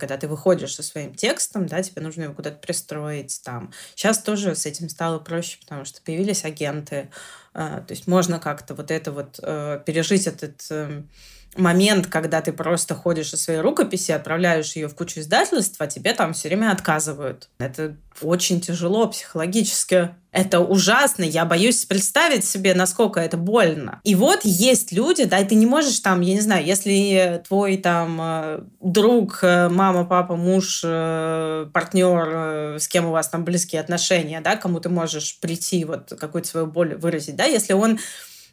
[0.00, 3.70] когда ты выходишь со своим текстом, да, тебе нужно его куда-то пристроить там.
[3.94, 7.10] Сейчас тоже с этим стало проще, потому что появились агенты,
[7.54, 11.02] э, то есть можно как-то вот это вот э, пережить этот э,
[11.56, 16.14] момент, когда ты просто ходишь со своей рукописи, отправляешь ее в кучу издательств, а тебе
[16.14, 17.48] там все время отказывают.
[17.58, 20.10] Это очень тяжело психологически.
[20.32, 21.24] Это ужасно.
[21.24, 24.00] Я боюсь представить себе, насколько это больно.
[24.04, 27.78] И вот есть люди, да, и ты не можешь там, я не знаю, если твой
[27.78, 33.80] там э, друг, э, мама, папа, муж, э, партнер, с кем у вас там близкие
[33.80, 37.98] отношения, да, кому ты можешь прийти, вот какую-то свою боль выразить, да, если он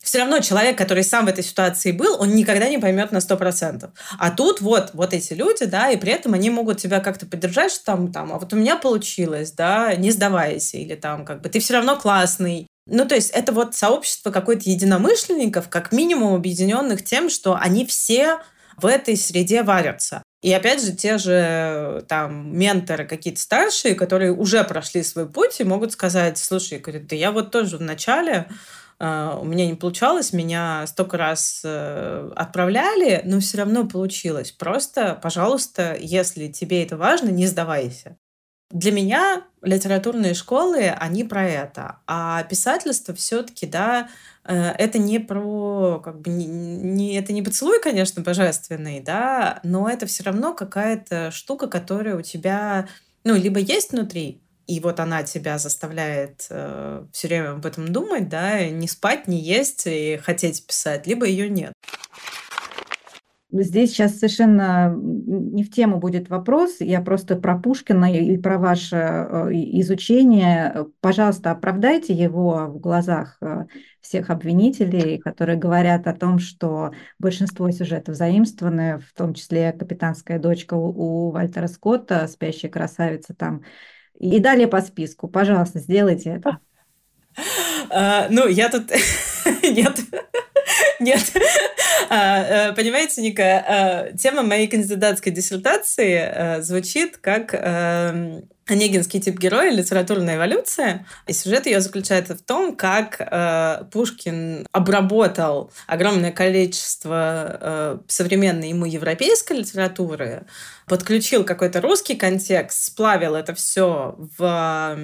[0.08, 3.90] все равно человек, который сам в этой ситуации был, он никогда не поймет на 100%.
[4.18, 7.74] А тут вот, вот эти люди, да, и при этом они могут тебя как-то поддержать,
[7.74, 11.50] что там, там, а вот у меня получилось, да, не сдавайся, или там, как бы,
[11.50, 12.68] ты все равно классный.
[12.86, 18.40] Ну, то есть это вот сообщество какой-то единомышленников, как минимум объединенных тем, что они все
[18.78, 20.24] в этой среде варятся.
[20.42, 25.66] И опять же, те же там менторы какие-то старшие, которые уже прошли свой путь и
[25.66, 28.48] могут сказать, слушай, говорит, да я вот тоже в начале
[29.00, 34.52] у меня не получалось, меня столько раз э, отправляли, но все равно получилось.
[34.52, 38.18] Просто, пожалуйста, если тебе это важно, не сдавайся.
[38.72, 42.00] Для меня литературные школы, они про это.
[42.08, 44.10] А писательство все-таки, да,
[44.44, 49.88] э, это не про, как бы, не, не, это не поцелуй, конечно, божественный, да, но
[49.88, 52.88] это все равно какая-то штука, которая у тебя,
[53.24, 58.30] ну, либо есть внутри, и вот она тебя заставляет э, все время об этом думать,
[58.30, 61.74] да, не спать, не есть и хотеть писать, либо ее нет.
[63.50, 66.78] Здесь сейчас совершенно не в тему будет вопрос.
[66.82, 70.88] Я просто про Пушкина и про ваше э, изучение.
[71.00, 73.68] Пожалуйста, оправдайте его в глазах э,
[74.02, 80.74] всех обвинителей, которые говорят о том, что большинство сюжетов заимствованы, в том числе «Капитанская дочка»
[80.74, 83.64] у Вальтера Скотта, «Спящая красавица» там
[84.20, 85.28] и далее по списку.
[85.28, 86.60] Пожалуйста, сделайте это.
[87.90, 88.92] А, ну, я тут...
[89.64, 90.00] Нет.
[91.00, 91.34] Нет.
[92.10, 99.38] А, э, понимаете, Ника, а, тема моей кандидатской диссертации а, звучит как эм, Онегинский тип
[99.40, 101.06] героя, литературная эволюция.
[101.26, 108.86] И сюжет ее заключается в том, как э, Пушкин обработал огромное количество э, современной ему
[108.86, 110.46] европейской литературы,
[110.88, 114.98] подключил какой-то русский контекст, сплавил это все в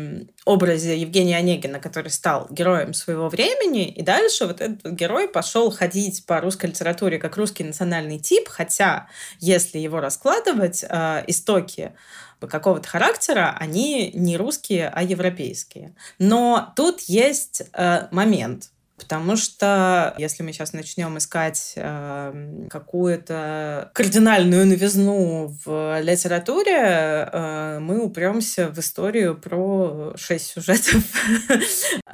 [0.45, 6.26] образе Евгения Онегина, который стал героем своего времени, и дальше вот этот герой пошел ходить
[6.26, 9.08] по русской литературе как русский национальный тип, хотя,
[9.39, 11.93] если его раскладывать, э, истоки
[12.47, 15.95] какого-то характера, они не русские, а европейские.
[16.19, 18.69] Но тут есть э, момент,
[19.03, 28.01] Потому что если мы сейчас начнем искать э, какую-то кардинальную новизну в литературе, э, мы
[28.01, 31.03] упремся в историю про шесть сюжетов.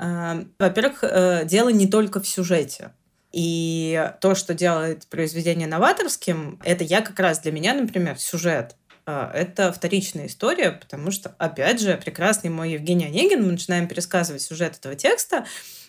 [0.01, 2.91] Э, во-первых, э, дело не только в сюжете.
[3.33, 8.75] И то, что делает произведение новаторским, это я как раз для меня, например, сюжет.
[9.05, 14.41] А, это вторичная история, потому что, опять же, прекрасный мой Евгений Онегин, мы начинаем пересказывать
[14.41, 15.45] сюжет этого текста,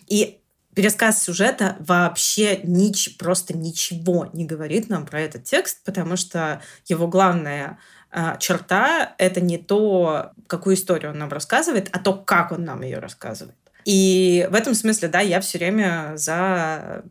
[0.07, 0.41] и
[0.75, 7.07] пересказ сюжета вообще нич, просто ничего не говорит нам про этот текст, потому что его
[7.07, 7.77] главная
[8.11, 12.81] э, черта— это не то, какую историю он нам рассказывает, а то, как он нам
[12.81, 13.60] ее рассказывает.
[13.85, 17.03] И в этом смысле, да, я все время за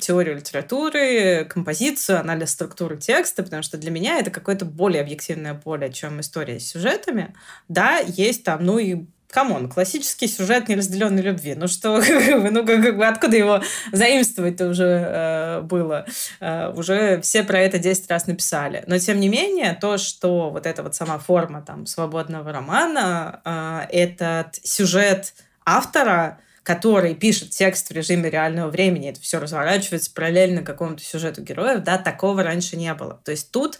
[0.00, 5.92] теорию литературы, композицию, анализ структуры текста, потому что для меня это какое-то более объективное поле,
[5.92, 7.34] чем история с сюжетами.
[7.68, 11.54] Да, есть там, ну и come on, классический сюжет неразделенной любви.
[11.54, 12.00] Ну что,
[12.50, 16.06] ну как бы откуда его заимствовать-то уже э, было?
[16.40, 18.84] Э, уже все про это 10 раз написали.
[18.86, 23.80] Но тем не менее, то, что вот эта вот сама форма там свободного романа, э,
[23.90, 25.34] этот сюжет
[25.76, 31.82] автора, который пишет текст в режиме реального времени, это все разворачивается параллельно какому-то сюжету героев,
[31.82, 33.20] да, такого раньше не было.
[33.24, 33.78] То есть тут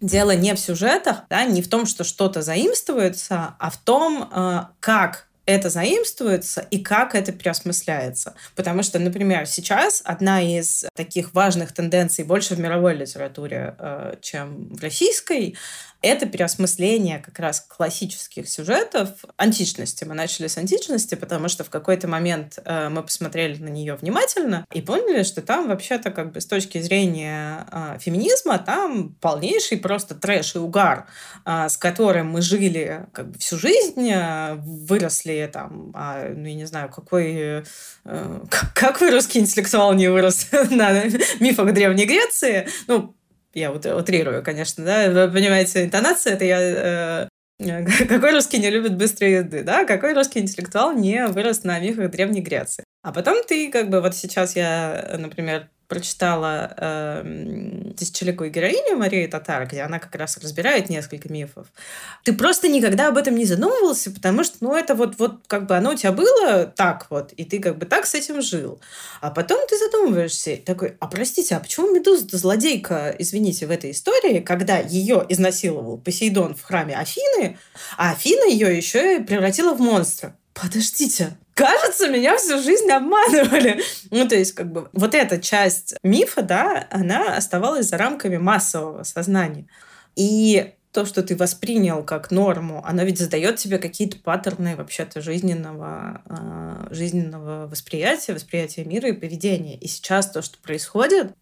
[0.00, 4.60] дело не в сюжетах, да, не в том, что что-то заимствуется, а в том, э,
[4.80, 8.34] как это заимствуется и как это переосмысляется.
[8.54, 14.68] Потому что, например, сейчас одна из таких важных тенденций больше в мировой литературе, э, чем
[14.74, 15.56] в российской,
[16.04, 20.04] это переосмысление как раз классических сюжетов античности.
[20.04, 24.66] Мы начали с античности, потому что в какой-то момент э, мы посмотрели на нее внимательно
[24.72, 30.14] и поняли, что там вообще-то как бы с точки зрения э, феминизма там полнейший просто
[30.14, 31.06] трэш и угар,
[31.46, 36.54] э, с которым мы жили как бы всю жизнь, э, выросли там, а, ну я
[36.54, 37.64] не знаю, какой...
[38.04, 38.44] Э,
[38.74, 41.04] как вы, русский интеллектуал, не вырос на
[41.40, 42.68] мифах Древней Греции?
[42.86, 43.14] Ну,
[43.54, 47.28] я вот утрирую, конечно, да, вы понимаете, интонация, это я э,
[48.08, 49.84] какой русский не любит быстрой езды, да?
[49.84, 52.84] Какой русский интеллектуал не вырос на мифах Древней Греции?
[53.02, 59.66] А потом ты, как бы, вот сейчас я, например, прочитала э, «Тысячеликую героиню» Марии Татар,
[59.66, 61.66] где она как раз разбирает несколько мифов,
[62.24, 65.76] ты просто никогда об этом не задумывался, потому что, ну, это вот, вот как бы
[65.76, 68.80] оно у тебя было так вот, и ты как бы так с этим жил.
[69.20, 74.40] А потом ты задумываешься, такой, а простите, а почему Медуза злодейка, извините, в этой истории,
[74.40, 77.58] когда ее изнасиловал Посейдон в храме Афины,
[77.96, 80.36] а Афина ее еще и превратила в монстра?
[80.54, 83.80] Подождите, кажется, меня всю жизнь обманывали.
[84.10, 89.02] Ну, то есть, как бы, вот эта часть мифа, да, она оставалась за рамками массового
[89.04, 89.66] сознания.
[90.16, 96.22] И то, что ты воспринял как норму, оно ведь задает тебе какие-то паттерны вообще-то жизненного,
[96.28, 99.76] э, жизненного восприятия, восприятия мира и поведения.
[99.76, 101.32] И сейчас то, что происходит,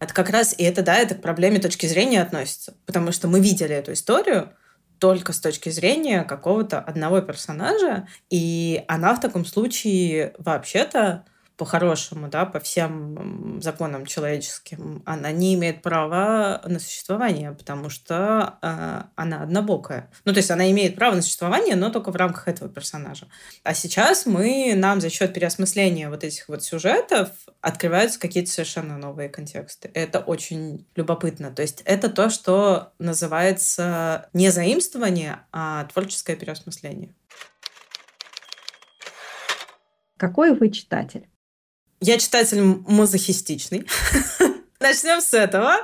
[0.00, 2.74] это как раз, и это, да, это к проблеме точки зрения относится.
[2.86, 4.54] Потому что мы видели эту историю,
[5.02, 11.24] только с точки зрения какого-то одного персонажа, и она в таком случае вообще-то
[11.56, 19.02] по-хорошему, да, по всем законам человеческим, она не имеет права на существование, потому что э,
[19.14, 20.10] она однобокая.
[20.24, 23.28] Ну, то есть она имеет право на существование, но только в рамках этого персонажа.
[23.62, 27.28] А сейчас мы, нам за счет переосмысления вот этих вот сюжетов
[27.60, 29.90] открываются какие-то совершенно новые контексты.
[29.94, 31.50] Это очень любопытно.
[31.50, 37.14] То есть это то, что называется не заимствование, а творческое переосмысление.
[40.16, 41.26] Какой вы читатель?
[42.02, 43.86] Я читатель мазохистичный.
[44.82, 45.76] Начнем с этого.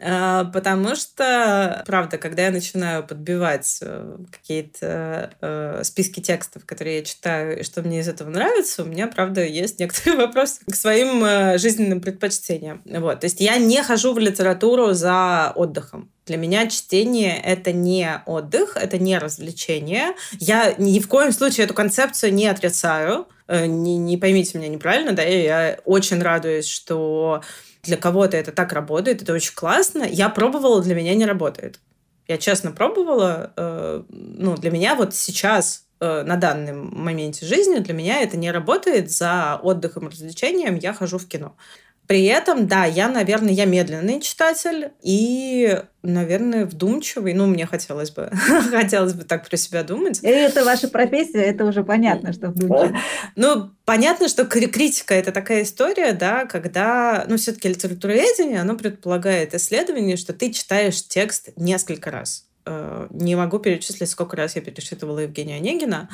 [0.00, 7.04] А, потому что, правда, когда я начинаю подбивать э, какие-то э, списки текстов, которые я
[7.04, 11.24] читаю, и что мне из этого нравится, у меня, правда, есть некоторые вопросы к своим
[11.24, 12.80] э, жизненным предпочтениям.
[12.84, 13.20] Вот.
[13.20, 16.10] То есть я не хожу в литературу за отдыхом.
[16.26, 20.14] Для меня чтение— это не отдых, это не развлечение.
[20.38, 23.26] Я ни в коем случае эту концепцию не отрицаю.
[23.48, 27.40] Не, не поймите меня неправильно, да, я очень радуюсь, что
[27.88, 30.04] для кого-то это так работает, это очень классно.
[30.04, 31.80] Я пробовала, для меня не работает.
[32.26, 37.94] Я честно пробовала, э, ну, для меня вот сейчас э, на данном моменте жизни для
[37.94, 39.10] меня это не работает.
[39.10, 41.56] За отдыхом и развлечением я хожу в кино.
[42.08, 47.34] При этом, да, я, наверное, я медленный читатель и, наверное, вдумчивый.
[47.34, 48.30] Ну, мне хотелось бы,
[48.70, 50.20] хотелось бы так про себя думать.
[50.22, 52.98] И это ваша профессия, это уже понятно, что вдумчивый.
[53.36, 60.16] Ну, понятно, что критика– это такая история, да, когда, ну, все-таки литературоведение, оно предполагает исследование,
[60.16, 62.46] что ты читаешь текст несколько раз.
[62.64, 66.08] Э, не могу перечислить, сколько раз я перечитывала Евгения Онегина,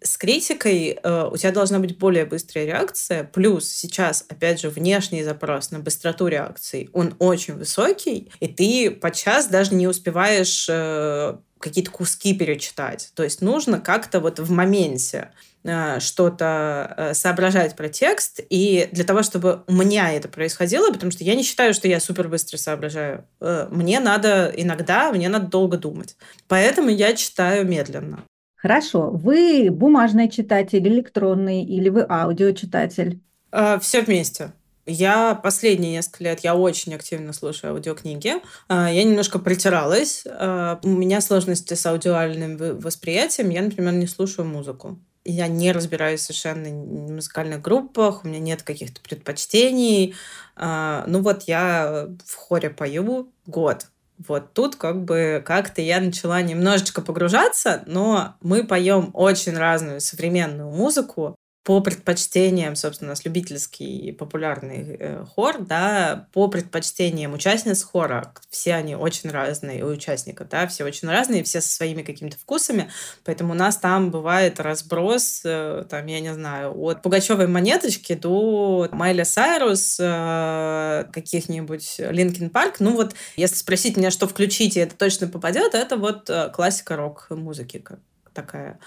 [0.00, 3.24] с критикой э, у тебя должна быть более быстрая реакция.
[3.24, 9.48] Плюс сейчас, опять же, внешний запрос на быстроту реакции, он очень высокий, и ты подчас
[9.48, 13.10] даже не успеваешь э, какие-то куски перечитать.
[13.14, 15.32] То есть нужно как-то вот в моменте
[15.64, 18.40] э, что-то э, соображать про текст.
[18.48, 22.00] И для того, чтобы у меня это происходило, потому что я не считаю, что я
[22.00, 26.16] супер быстро соображаю, э, мне надо иногда, мне надо долго думать.
[26.46, 28.24] Поэтому я читаю медленно.
[28.58, 29.10] Хорошо.
[29.10, 33.20] Вы бумажный читатель, электронный или вы аудиочитатель?
[33.52, 34.52] Э, все вместе.
[34.84, 38.32] Я последние несколько лет, я очень активно слушаю аудиокниги.
[38.68, 40.24] А, я немножко притиралась.
[40.26, 43.50] А, у меня сложности с аудиальным восприятием.
[43.50, 44.98] Я, например, не слушаю музыку.
[45.24, 50.14] Я не разбираюсь совершенно в музыкальных группах, у меня нет каких-то предпочтений.
[50.56, 53.88] Ну вот я в хоре пою год
[54.26, 60.70] Вот тут как бы как-то я начала немножечко погружаться, но мы поем очень разную современную
[60.70, 61.36] музыку,
[61.68, 68.72] по предпочтениям, собственно, у нас любительский популярный э, хор, да, по предпочтениям участниц хора, все
[68.72, 72.90] они очень разные, у участников, да, все очень разные, все со своими какими-то вкусами,
[73.22, 78.88] поэтому у нас там бывает разброс, э, там, я не знаю, от Пугачевой монеточки до
[78.90, 84.96] Майли Сайрус, э, каких-нибудь Linkin Park, ну вот, если спросить меня, что включить, и это
[84.96, 87.84] точно попадет, это вот э, классика рок-музыки
[88.32, 88.78] такая.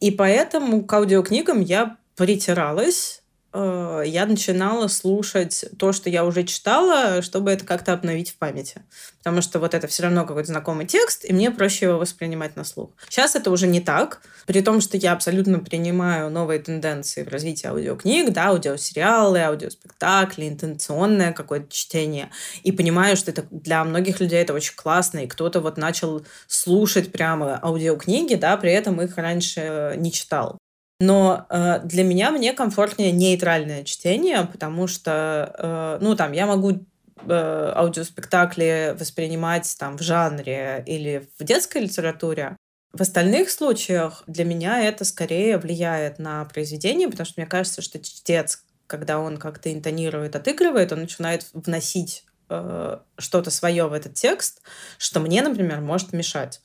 [0.00, 3.22] И поэтому к аудиокнигам я притиралась,
[3.56, 8.82] э, я начинала слушать то, что я уже читала, чтобы это как-то обновить в памяти.
[9.18, 12.64] Потому что вот это все равно какой-то знакомый текст, и мне проще его воспринимать на
[12.64, 12.90] слух.
[13.08, 17.66] Сейчас это уже не так, при том, что я абсолютно принимаю новые тенденции в развитии
[17.66, 22.30] аудиокниг, да, аудиосериалы, аудиоспектакли, интенционное какое-то чтение,
[22.62, 27.10] и понимаю, что это для многих людей это очень классно, и кто-то вот начал слушать
[27.10, 30.58] прямо аудиокниги, да, при этом их раньше не читал.
[31.00, 36.86] Но э, для меня мне комфортнее нейтральное чтение, потому что, э, ну, там, я могу
[37.28, 42.56] э, аудиоспектакли воспринимать там в жанре или в детской литературе.
[42.92, 47.98] В остальных случаях для меня это скорее влияет на произведение, потому что мне кажется, что
[47.98, 54.62] чтец, когда он как-то интонирует, отыгрывает, он начинает вносить э, что-то свое в этот текст,
[54.96, 56.62] что мне, например, может мешать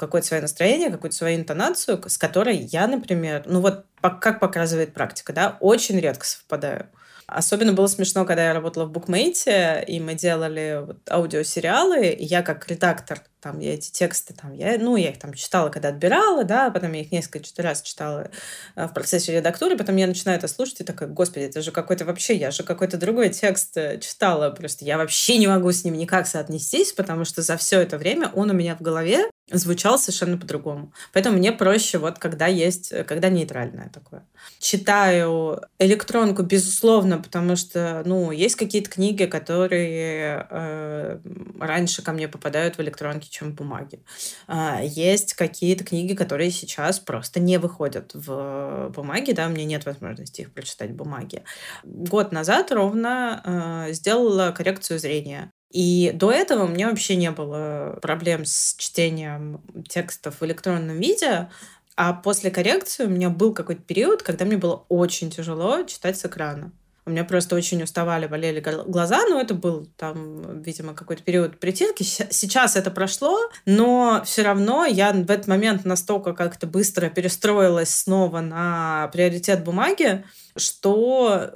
[0.00, 5.32] какое-то свое настроение, какую-то свою интонацию, с которой я, например, ну вот как показывает практика,
[5.32, 6.88] да, очень редко совпадаю.
[7.26, 12.42] Особенно было смешно, когда я работала в букмейте, и мы делали вот аудиосериалы, и я
[12.42, 16.44] как редактор, там, я эти тексты, там, я, ну, я их там читала, когда отбирала,
[16.44, 18.30] да, потом я их несколько раз читала
[18.76, 22.04] э, в процессе редактуры, потом я начинаю это слушать и такая, господи, это же какой-то
[22.04, 25.94] вообще, я же какой-то другой текст э, читала, просто я вообще не могу с ним
[25.94, 30.38] никак соотнестись, потому что за все это время он у меня в голове звучал совершенно
[30.38, 30.92] по-другому.
[31.12, 34.24] Поэтому мне проще вот когда есть, когда нейтральное такое.
[34.58, 41.18] Читаю электронку, безусловно, потому что, ну, есть какие-то книги, которые э,
[41.58, 44.00] раньше ко мне попадают в электронке, чем в бумаге.
[44.48, 49.86] Э, есть какие-то книги, которые сейчас просто не выходят в бумаге, да, у меня нет
[49.86, 51.44] возможности их прочитать в бумаге.
[51.84, 55.50] Год назад ровно э, сделала коррекцию зрения.
[55.70, 61.48] И до этого у меня вообще не было проблем с чтением текстов в электронном виде,
[61.96, 66.24] а после коррекции у меня был какой-то период, когда мне было очень тяжело читать с
[66.24, 66.72] экрана.
[67.10, 72.04] У меня просто очень уставали, болели глаза, но это был там, видимо, какой-то период притирки.
[72.04, 78.40] Сейчас это прошло, но все равно я в этот момент настолько как-то быстро перестроилась снова
[78.40, 80.24] на приоритет бумаги,
[80.56, 81.50] что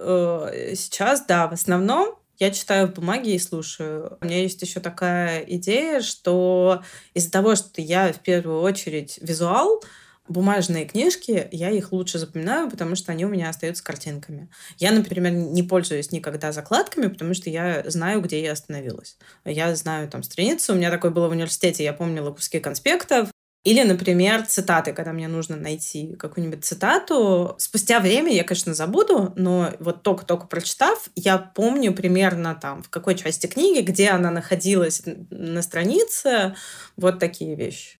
[0.51, 4.19] э, сейчас, да, в основном я читаю в бумаге и слушаю.
[4.21, 6.83] У меня есть еще такая идея, что
[7.15, 9.85] из-за того, что я в первую очередь визуал,
[10.29, 14.49] бумажные книжки, я их лучше запоминаю, потому что они у меня остаются картинками.
[14.79, 19.17] Я, например, не пользуюсь никогда закладками, потому что я знаю, где я остановилась.
[19.45, 20.73] Я знаю там страницу.
[20.73, 21.85] У меня такое было в университете.
[21.85, 23.29] Я помнила куски конспектов,
[23.65, 27.55] или, например, цитаты, когда мне нужно найти какую-нибудь цитату.
[27.59, 33.15] Спустя время я, конечно, забуду, но вот только-только прочитав, я помню примерно там, в какой
[33.15, 36.55] части книги, где она находилась на странице.
[36.99, 37.99] Вот такие вещи.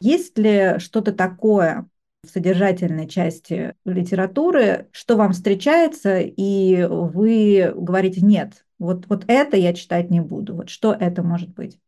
[0.00, 1.88] Есть ли что-то такое
[2.24, 9.74] в содержательной части литературы, что вам встречается, и вы говорите «нет, вот, вот это я
[9.74, 10.56] читать не буду».
[10.56, 11.78] Вот что это может быть?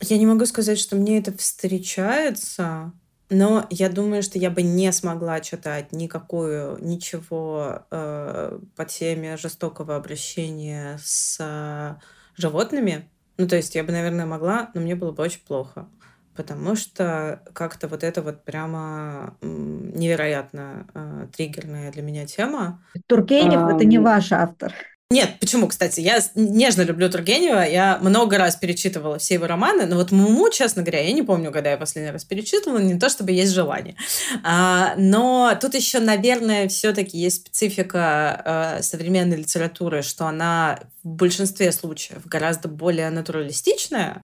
[0.00, 2.92] Я не могу сказать, что мне это встречается,
[3.30, 9.96] но я думаю, что я бы не смогла читать никакую, ничего э, по теме жестокого
[9.96, 11.94] обращения с э,
[12.36, 13.08] животными.
[13.38, 15.88] Ну, то есть я бы, наверное, могла, но мне было бы очень плохо.
[16.36, 22.82] Потому что как-то вот это вот прямо невероятно э, триггерная для меня тема.
[23.06, 24.72] Тургенев а, это не ваш автор.
[25.12, 26.00] Нет, почему, кстати?
[26.00, 27.68] Я нежно люблю Тургенева.
[27.68, 31.52] Я много раз перечитывала все его романы, но вот Муму, честно говоря, я не помню,
[31.52, 33.94] когда я последний раз перечитывала, не то чтобы есть желание.
[34.42, 41.72] А, но тут еще, наверное, все-таки есть специфика а, современной литературы, что она в большинстве
[41.72, 44.22] случаев гораздо более натуралистичная,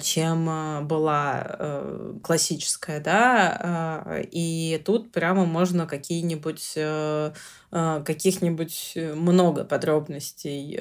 [0.00, 7.32] чем а, была э, классическая, да, и тут прямо можно какие-нибудь э,
[7.70, 10.76] каких-нибудь э, много подробностей,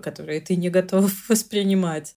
[0.00, 2.16] которые ты не готов воспринимать.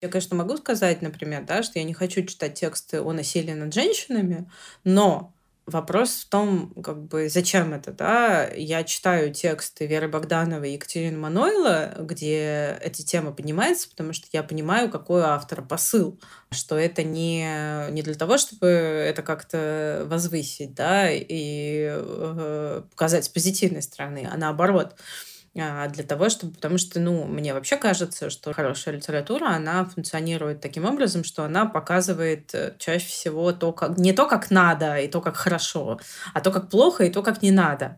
[0.00, 3.74] Я, конечно, могу сказать, например, да, что я не хочу читать тексты о насилии над
[3.74, 4.50] женщинами,
[4.82, 5.34] но
[5.70, 8.48] Вопрос в том, как бы, зачем это, да?
[8.48, 14.42] Я читаю тексты Веры Богдановой и Екатерины Манойла, где эти темы поднимаются, потому что я
[14.42, 20.74] понимаю, какой у автора посыл, что это не, не для того, чтобы это как-то возвысить,
[20.74, 24.96] да, и э, показать с позитивной стороны, а наоборот–
[25.54, 26.54] для того, чтобы...
[26.54, 31.66] Потому что, ну, мне вообще кажется, что хорошая литература, она функционирует таким образом, что она
[31.66, 33.98] показывает э, чаще всего то, как...
[33.98, 35.98] не то, как надо и то, как хорошо,
[36.34, 37.96] а то, как плохо и то, как не надо.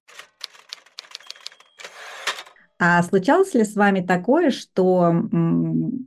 [2.79, 5.15] А случалось ли с вами такое, что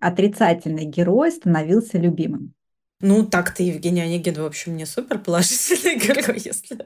[0.02, 2.54] отрицательный герой становился любимым?
[3.02, 6.86] Ну, так-то Евгений Онегин, в общем, не супер положительный герой, если,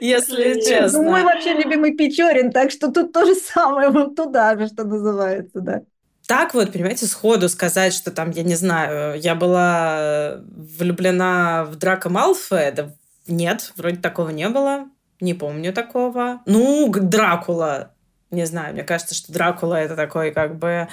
[0.00, 1.02] если честно.
[1.02, 4.84] Ну, мой вообще любимый Печорин, так что тут то же самое, вот туда же, что
[4.84, 5.82] называется, да.
[6.28, 12.10] Так вот, понимаете, сходу сказать, что там, я не знаю, я была влюблена в Драка
[12.10, 12.94] Малфоя,
[13.26, 14.88] нет, вроде такого не было,
[15.20, 16.40] не помню такого.
[16.46, 17.94] Ну, Дракула,
[18.30, 20.88] не знаю, мне кажется, что Дракула это такой как бы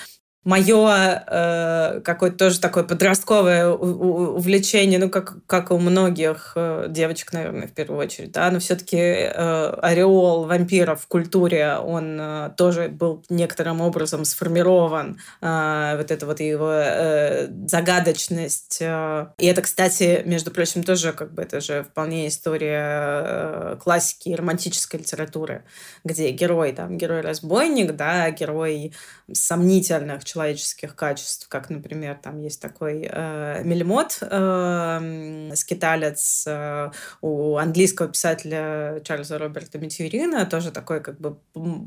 [0.45, 7.67] мое э, какое-то тоже такое подростковое увлечение, ну, как, как у многих э, девочек, наверное,
[7.67, 13.25] в первую очередь, да, но все-таки э, ореол вампиров в культуре, он э, тоже был
[13.27, 18.77] некоторым образом сформирован, э, вот это вот его э, загадочность.
[18.81, 19.29] Э.
[19.39, 24.35] И это, кстати, между прочим, тоже как бы это же вполне история э, классики и
[24.35, 25.63] романтической литературы,
[26.03, 28.93] где герой, там, герой-разбойник, да, герой
[29.33, 38.09] сомнительных человеческих качеств, как, например, там есть такой э, Мельмот, э, скиталец э, у английского
[38.09, 41.37] писателя Чарльза Роберта Метьюрина, тоже такой как бы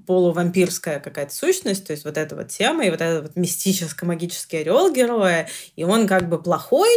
[0.07, 4.91] полувампирская какая-то сущность, то есть вот эта вот тема и вот этот вот мистическо-магический орел
[4.91, 5.47] героя,
[5.77, 6.89] и он как бы плохой,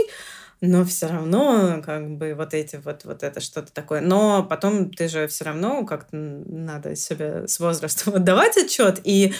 [0.61, 3.99] но все равно как бы вот эти вот вот это что-то такое.
[3.99, 9.33] Но потом ты же все равно как-то надо себе с возрастом отдавать отчет и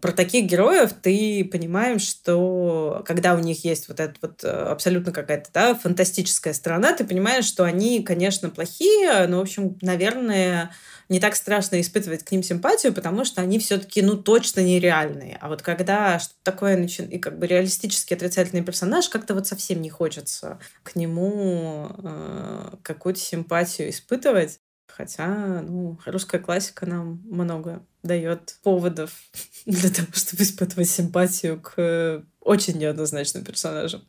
[0.00, 5.12] про таких героев ты понимаешь, что когда у них есть вот эта вот э, абсолютно
[5.12, 10.72] какая-то да, фантастическая сторона, ты понимаешь, что они, конечно, плохие, но, в общем, наверное,
[11.08, 15.38] не так страшно испытывать к ним симпатию, потому что они все-таки, ну, точно нереальные.
[15.40, 19.80] А вот когда что-то такое начинает, и как бы реалистический отрицательный персонаж, как-то вот совсем
[19.80, 24.60] не хочется к нему э, какую-то симпатию испытывать.
[24.96, 29.10] Хотя, ну, русская классика нам много дает поводов
[29.66, 34.02] для того, чтобы испытывать симпатию к очень неоднозначным персонажам.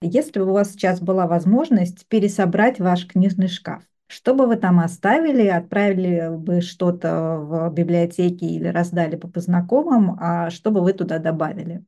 [0.00, 4.78] Если бы у вас сейчас была возможность пересобрать ваш книжный шкаф, что бы вы там
[4.78, 10.92] оставили, отправили бы что-то в библиотеке или раздали бы по знакомым, а что бы вы
[10.92, 11.84] туда добавили?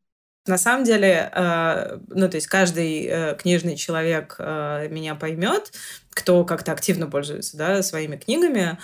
[0.46, 5.72] На самом деле, э, ну, то есть каждый э, книжный человек э, меня поймет,
[6.10, 8.78] кто как-то активно пользуется да, своими книгами,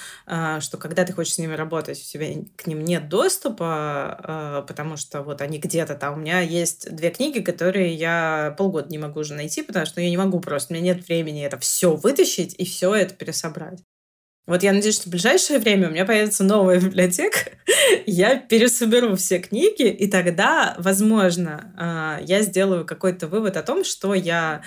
[0.61, 5.23] что когда ты хочешь с ними работать, у тебя к ним нет доступа, потому что
[5.23, 6.15] вот они где-то там.
[6.15, 10.09] У меня есть две книги, которые я полгода не могу уже найти, потому что я
[10.09, 13.81] не могу просто, у меня нет времени это все вытащить и все это пересобрать.
[14.49, 17.39] Вот я надеюсь, что в ближайшее время у меня появится новая библиотека,
[18.07, 24.15] я пересоберу все книги, и тогда, возможно, а, я сделаю какой-то вывод о том, что
[24.15, 24.63] я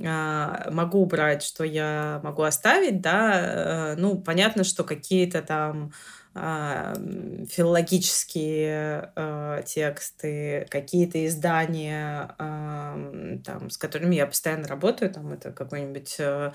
[0.00, 5.92] а, могу убрать, что я могу оставить, да, э, ну, понятно, что какие-то там
[6.32, 6.94] а,
[7.50, 16.52] филологические э, тексты, какие-то издания, там, с которыми я постоянно работаю, там это какой-нибудь э,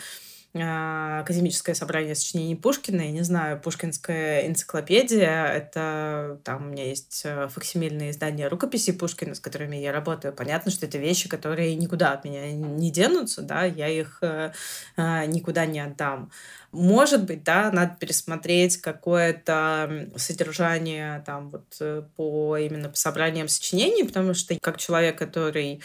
[0.54, 7.48] академическое собрание сочинений Пушкина, я не знаю, Пушкинская энциклопедия, это там у меня есть э,
[7.48, 10.34] факсимильные издания рукописей Пушкина, с которыми я работаю.
[10.34, 14.52] Понятно, что это вещи, которые никуда от меня не денутся, да, я их э,
[14.98, 16.32] э, никуда не отдам.
[16.74, 24.34] Может быть, да, надо пересмотреть какое-то содержание там вот по именно по собраниям сочинений, потому
[24.34, 25.82] что как человек, который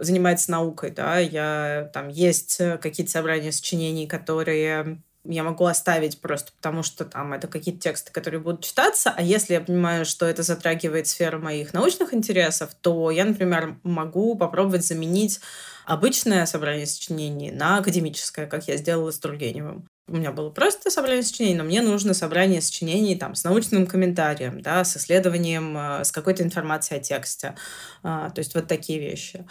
[0.00, 6.52] занимается наукой, да, я там есть э, какие-то собрания сочинений, которые я могу оставить просто
[6.56, 10.42] потому, что там это какие-то тексты, которые будут читаться, а если я понимаю, что это
[10.42, 15.40] затрагивает сферу моих научных интересов, то я, например, могу попробовать заменить
[15.84, 19.86] обычное собрание сочинений на академическое, как я сделала с Тургеневым.
[20.08, 24.62] У меня было просто собрание сочинений, но мне нужно собрание сочинений там, с научным комментарием,
[24.62, 27.54] да, с исследованием, э, с какой-то информацией о тексте.
[28.02, 29.46] А, то есть вот такие вещи.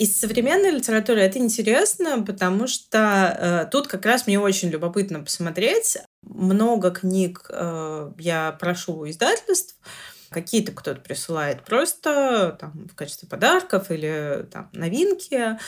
[0.00, 5.98] Из современной литературы это интересно, потому что э, тут как раз мне очень любопытно посмотреть.
[6.22, 9.76] Много книг э, я прошу у издательств,
[10.30, 15.58] Какие-то кто-то присылает просто там, в качестве подарков или там, новинки.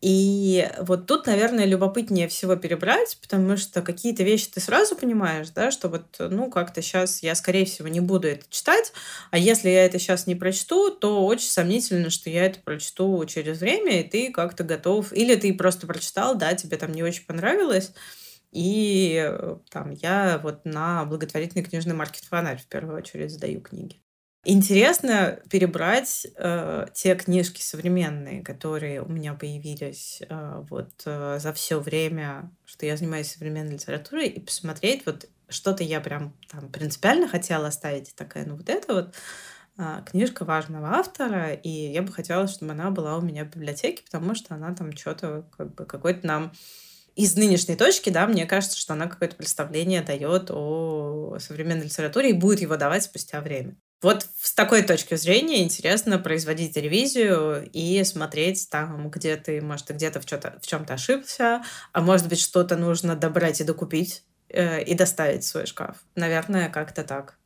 [0.00, 5.70] И вот тут, наверное, любопытнее всего перебрать, потому что какие-то вещи ты сразу понимаешь, да,
[5.70, 8.92] что вот, ну, как-то сейчас я, скорее всего, не буду это читать,
[9.30, 13.60] а если я это сейчас не прочту, то очень сомнительно, что я это прочту через
[13.60, 17.92] время, и ты как-то готов, или ты просто прочитал, да, тебе там не очень понравилось,
[18.52, 24.00] и э, там я вот на благотворительный книжный маркет фонарь в первую очередь сдаю книги.
[24.48, 31.80] Интересно перебрать э, те книжки современные, которые у меня появились э, вот э, за все
[31.80, 37.66] время, что я занимаюсь современной литературой, и посмотреть вот что-то я прям там принципиально хотела
[37.66, 39.14] оставить, такая, ну вот это вот
[39.78, 44.04] э, книжка важного автора, и я бы хотела, чтобы она была у меня в библиотеке,
[44.04, 46.52] потому что она там что-то как бы какой-то нам
[47.16, 52.32] из нынешней точки, да, мне кажется, что она какое-то представление дает о современной литературе и
[52.32, 53.76] будет его давать спустя время.
[54.02, 60.20] Вот с такой точки зрения интересно производить ревизию и смотреть там, где ты, может, где-то
[60.20, 65.44] в, в чем-то ошибся, а может быть, что-то нужно добрать и докупить э, и доставить
[65.44, 65.96] в свой шкаф.
[66.14, 67.38] Наверное, как-то так.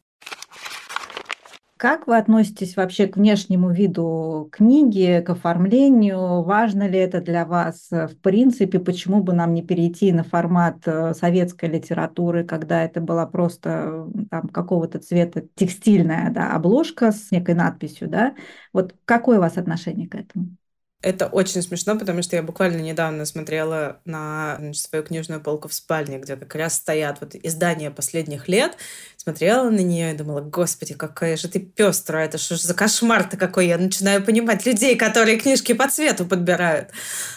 [1.81, 6.43] Как вы относитесь вообще к внешнему виду книги, к оформлению?
[6.43, 7.89] Важно ли это для вас?
[7.91, 13.24] В принципе, почему бы нам не перейти на формат э, советской литературы, когда это была
[13.24, 18.09] просто там, какого-то цвета текстильная да, обложка с некой надписью?
[18.09, 18.35] Да?
[18.74, 20.59] Вот какое у вас отношение к этому?
[21.03, 25.72] Это очень смешно, потому что я буквально недавно смотрела на значит, свою книжную полку в
[25.72, 28.76] спальне, где как раз стоят вот издания последних лет.
[29.16, 33.38] Смотрела на нее и думала, господи, какая же ты пестрая, это что ж за кошмар-то
[33.38, 33.68] какой.
[33.68, 36.90] Я начинаю понимать людей, которые книжки по цвету подбирают.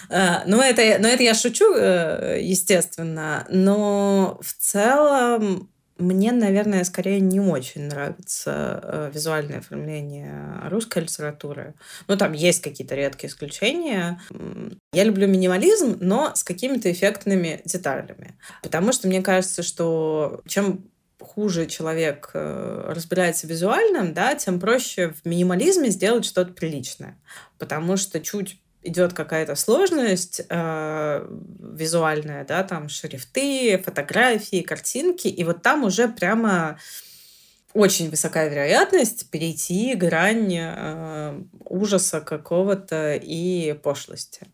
[0.09, 3.45] А, ну, это, но это я шучу, э, естественно.
[3.49, 11.75] Но в целом мне, наверное, скорее не очень нравится э, визуальное оформление русской литературы.
[12.07, 14.19] Ну, там есть какие-то редкие исключения.
[14.91, 18.35] Я люблю минимализм, но с какими-то эффектными деталями.
[18.63, 20.89] Потому что мне кажется, что чем
[21.19, 27.19] хуже человек э, разбирается визуальным, да, тем проще в минимализме сделать что-то приличное.
[27.57, 31.27] Потому что чуть идет какая-то сложность э,
[31.59, 36.77] визуальная, да, там шрифты, фотографии, картинки, и вот там уже прямо
[37.73, 44.47] очень высокая вероятность перейти грань э, ужаса какого-то и пошлости.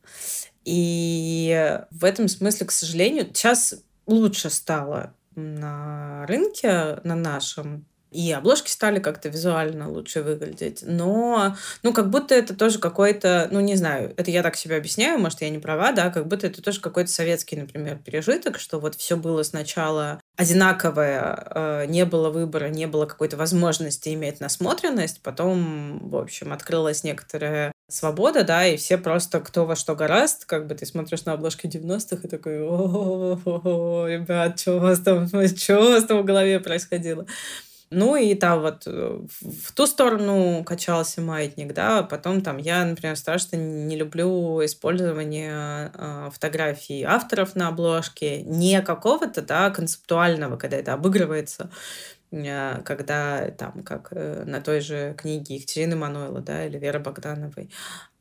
[0.64, 3.76] И в этом смысле, к сожалению, сейчас
[4.06, 10.84] лучше стало на рынке, на нашем, и обложки стали как-то визуально лучше выглядеть.
[10.84, 15.20] Но, ну, как будто это тоже какой-то, ну, не знаю, это я так себе объясняю,
[15.20, 18.96] может, я не права, да, как будто это тоже какой-то советский, например, пережиток, что вот
[18.96, 26.10] все было сначала одинаковое, э, не было выбора, не было какой-то возможности иметь насмотренность, потом,
[26.10, 30.76] в общем, открылась некоторая свобода, да, и все просто кто во что гораст, как бы
[30.76, 35.90] ты смотришь на обложки 90-х и такой, о, ребят, что у вас там, что у
[35.90, 37.26] вас там в голове происходило?
[37.92, 43.16] Ну и там вот э, в ту сторону качался маятник, да, потом там я, например,
[43.16, 50.94] страшно не люблю использование э, фотографий авторов на обложке, не какого-то, да, концептуального, когда это
[50.94, 51.72] обыгрывается,
[52.32, 57.72] когда там, как э, на той же книге Екатерины Мануэла, да, или Веры Богдановой,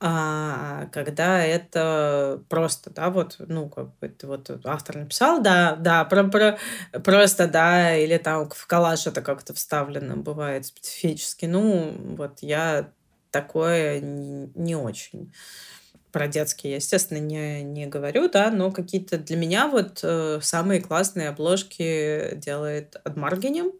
[0.01, 6.25] а когда это просто, да, вот, ну, как бы, вот автор написал, да, да, про,
[6.25, 6.59] про,
[7.05, 12.91] просто, да, или там в коллаж это как-то вставлено, бывает специфически, ну, вот я
[13.31, 15.33] такое не, не очень
[16.13, 21.29] про детские, естественно, не, не говорю, да, но какие-то для меня вот э, самые классные
[21.29, 23.73] обложки делает Адмаргинем.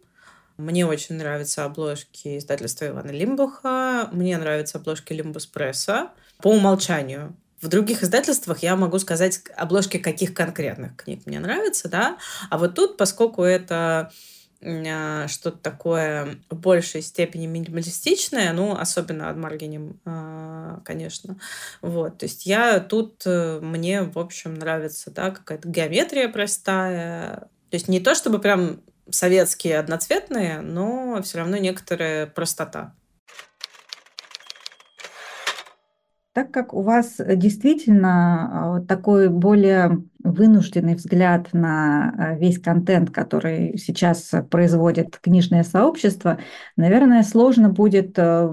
[0.59, 4.09] Мне очень нравятся обложки издательства Ивана Лимбуха.
[4.11, 7.33] Мне нравятся обложки Лимбус Пресса по умолчанию.
[7.61, 12.17] В других издательствах я могу сказать обложки каких конкретных книг мне нравятся, да.
[12.49, 14.11] А вот тут, поскольку это
[14.61, 21.39] а, что-то такое в большей степени минималистичное, ну, особенно от Маргинем, а, конечно.
[21.81, 27.75] Вот, то есть я тут, э, мне, в общем, нравится, да, какая-то геометрия простая, то
[27.75, 28.81] есть не то, чтобы прям
[29.11, 32.93] советские одноцветные, но все равно некоторая простота.
[36.39, 43.77] Так как у вас действительно а, такой более вынужденный взгляд на а, весь контент, который
[43.77, 46.37] сейчас производит книжное сообщество,
[46.77, 48.49] наверное, сложно будет э,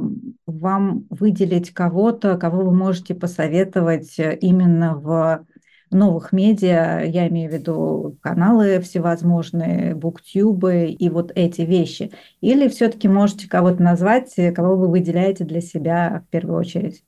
[0.46, 5.46] вам выделить кого-то, кого вы можете посоветовать именно в
[5.90, 12.12] новых медиа, я имею в виду каналы всевозможные, буктюбы и вот эти вещи?
[12.40, 17.02] Или все-таки можете кого-то назвать, кого вы выделяете для себя в первую очередь?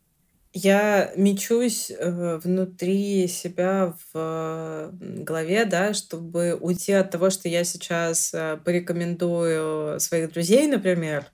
[0.55, 8.33] Я мечусь э, внутри себя в голове, да, чтобы уйти от того, что я сейчас
[8.33, 11.26] э, порекомендую своих друзей, например,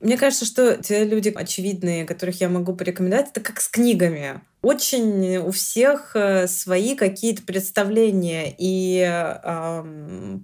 [0.00, 4.40] мне кажется, что те люди очевидные, которых я могу порекомендовать, это как с книгами.
[4.64, 9.84] Очень у всех э, свои какие-то представления и э,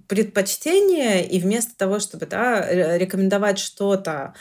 [0.07, 2.63] предпочтения, и вместо того, чтобы да,
[2.99, 4.35] рекомендовать что-то,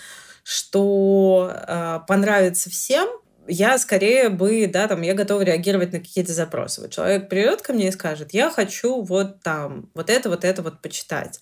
[0.45, 3.09] что э, понравится всем,
[3.49, 6.83] я скорее бы, да, там, я готова реагировать на какие-то запросы.
[6.83, 10.61] Вот человек придет ко мне и скажет, я хочу вот там, вот это, вот это
[10.61, 11.41] вот почитать.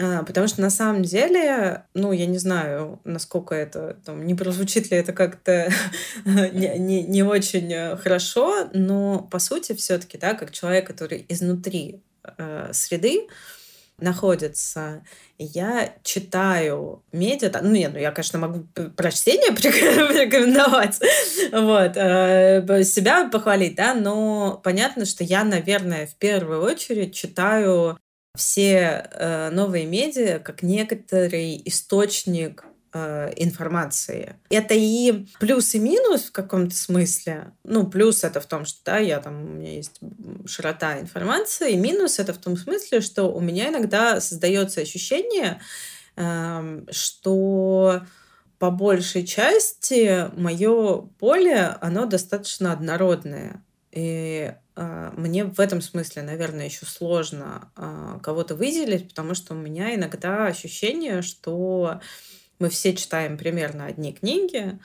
[0.00, 4.90] А, потому что на самом деле, ну, я не знаю, насколько это, там, не прозвучит
[4.90, 5.72] ли это как-то
[6.24, 12.00] не, не, не очень э, хорошо, но по сути все-таки, да, как человек, который изнутри
[12.22, 13.26] э, среды
[13.98, 15.02] находится,
[15.36, 21.00] я читаю медиа, ну нет, ну я, конечно, могу прочтение порекомендовать,
[21.50, 27.98] вот, э, себя похвалить, да, но понятно, что я, наверное, в первую очередь читаю
[28.38, 32.64] все э, новые медиа как некоторый источник
[32.94, 34.36] э, информации.
[34.48, 37.52] Это и плюс и минус в каком-то смысле.
[37.64, 39.98] Ну, плюс это в том, что да, я там, у меня есть
[40.46, 45.60] широта информации, и минус это в том смысле, что у меня иногда создается ощущение,
[46.16, 48.02] э, что
[48.60, 53.64] по большей части мое поле, оно достаточно однородное.
[53.90, 54.52] И
[55.16, 60.46] мне в этом смысле, наверное, еще сложно э, кого-то выделить, потому что у меня иногда
[60.46, 62.00] ощущение, что
[62.58, 64.78] мы все читаем примерно одни книги,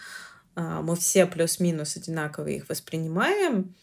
[0.55, 3.75] э, мы все плюс-минус одинаково их воспринимаем,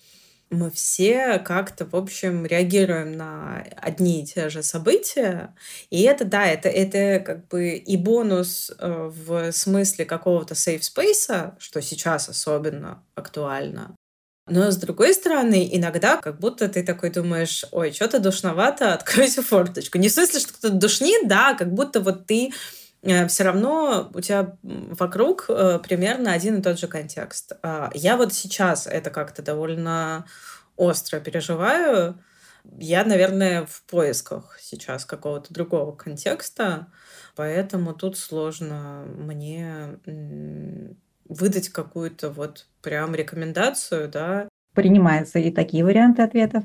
[0.50, 5.54] мы все как-то, в общем, реагируем на одни и те же события.
[5.90, 11.54] И это, да, это, это как бы и бонус э, в смысле какого-то safe space,
[11.60, 13.94] что сейчас особенно актуально.
[14.50, 19.96] Но с другой стороны, иногда как будто ты такой думаешь, ой, что-то душновато, откройся форточку.
[19.98, 22.50] Не в смысле, что кто-то душнит, да, как будто вот ты
[23.02, 27.52] э, все равно у тебя вокруг э, примерно один и тот же контекст.
[27.62, 30.26] А я вот сейчас это как-то довольно
[30.76, 32.20] остро переживаю.
[32.78, 36.88] Я, наверное, в поисках сейчас какого-то другого контекста,
[37.36, 39.96] поэтому тут сложно мне
[41.30, 44.48] выдать какую-то вот прям рекомендацию, да.
[44.74, 46.64] Принимаются и такие варианты ответов.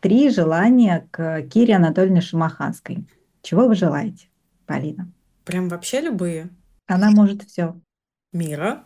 [0.00, 3.06] Три желания к Кире Анатольевне Шамаханской.
[3.42, 4.28] Чего вы желаете,
[4.66, 5.10] Полина?
[5.44, 6.50] Прям вообще любые?
[6.86, 7.80] Она может все.
[8.32, 8.84] Мира.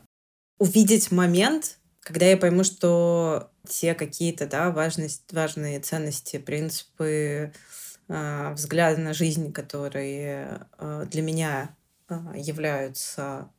[0.59, 7.53] Увидеть момент, когда я пойму, что те какие-то да, важность, важные ценности, принципы,
[8.09, 11.77] э, взгляды на жизнь, которые э, для меня
[12.09, 13.51] э, являются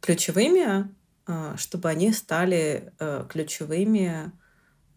[0.00, 0.94] ключевыми,
[1.26, 4.30] а, чтобы они стали э, ключевыми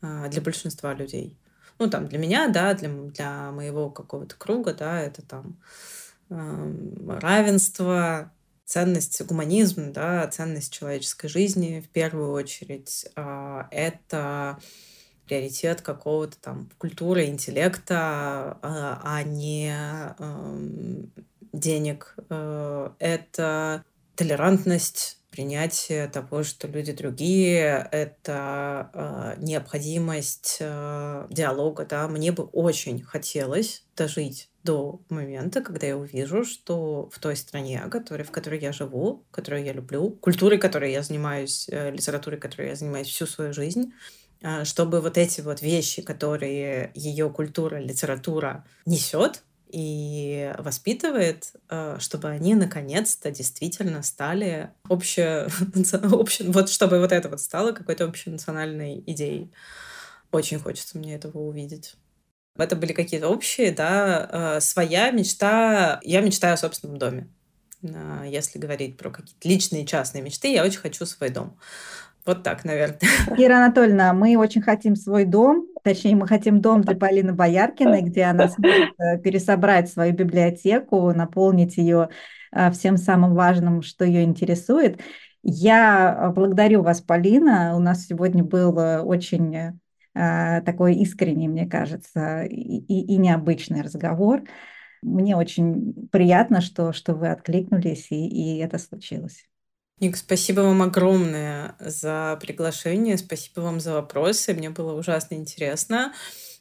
[0.02, 1.40] а, для большинства людей.
[1.80, 5.60] Ну, там, для меня, да, для, для моего какого-то круга, да, это там
[6.30, 8.32] равенство,
[8.66, 13.08] ценность, гуманизм, да, ценность человеческой жизни в первую очередь.
[13.16, 14.60] А, это
[15.26, 19.74] приоритет какого-то там культуры, интеллекта, а не
[21.54, 22.16] денег.
[22.30, 23.84] Э, это
[24.16, 31.86] толерантность, принятие того, что люди другие, это э, необходимость э, диалога.
[31.86, 32.08] Да?
[32.08, 38.26] Мне бы очень хотелось дожить до момента, когда я увижу, что в той стране, который,
[38.26, 42.76] в которой я живу, которую я люблю, культурой, которой я занимаюсь, э, литературой, которой я
[42.76, 43.93] занимаюсь всю свою жизнь,
[44.64, 52.55] чтобы вот эти вот вещи, которые ее культура, литература несет, и воспитывает, э, чтобы они
[52.55, 55.47] наконец-то действительно стали обще...
[56.03, 56.43] обще...
[56.45, 59.51] вот чтобы вот это вот стало какой-то общенациональной идеей.
[60.32, 61.95] Очень хочется мне этого увидеть.
[62.57, 65.99] Это были какие-то общие, да, э, своя мечта.
[66.03, 67.30] Я мечтаю о собственном доме.
[67.84, 71.57] Э, если говорить про какие-то личные частные мечты, я очень хочу свой дом.
[72.26, 72.99] Вот так, наверное.
[73.38, 78.24] Кира Анатольевна, мы очень хотим свой дом, точнее, мы хотим дом для Полины Бояркиной, где
[78.24, 82.10] она сможет э, пересобрать свою библиотеку, наполнить ее
[82.52, 85.00] э, всем самым важным, что ее интересует.
[85.44, 87.76] Я э, благодарю вас, Полина.
[87.76, 89.80] У нас сегодня был очень
[90.14, 94.44] такой искренний, мне кажется, и, и, и необычный разговор.
[95.02, 99.49] Мне очень приятно, что, что вы откликнулись, и, и это случилось.
[100.00, 106.14] Ник, спасибо вам огромное за приглашение, спасибо вам за вопросы, мне было ужасно интересно.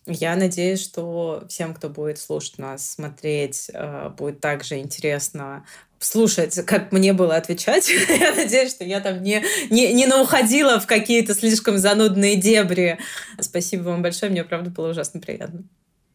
[0.07, 5.66] Я надеюсь, что всем, кто будет слушать нас, смотреть, э, будет также интересно
[6.01, 7.89] слушать, как мне было отвечать.
[8.09, 12.99] я надеюсь, что я там не, не, не науходила в какие-то слишком занудные дебри.
[13.41, 15.64] Спасибо вам большое, мне, правда, было ужасно приятно.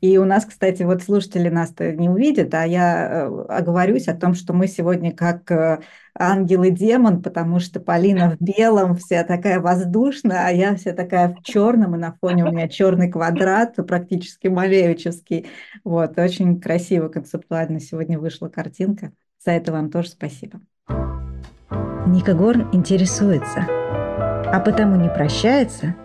[0.03, 4.33] И у нас, кстати, вот слушатели нас не увидят, а я э, оговорюсь о том,
[4.33, 5.79] что мы сегодня как э,
[6.13, 11.29] ангел и демон, потому что Полина в белом, вся такая воздушная, а я вся такая
[11.33, 15.47] в черном, и на фоне у меня черный квадрат, практически малевический.
[15.85, 19.13] Вот, очень красиво, концептуально сегодня вышла картинка.
[19.45, 20.59] За это вам тоже спасибо.
[22.07, 23.65] Ника Горн интересуется,
[24.53, 25.95] а потому не прощается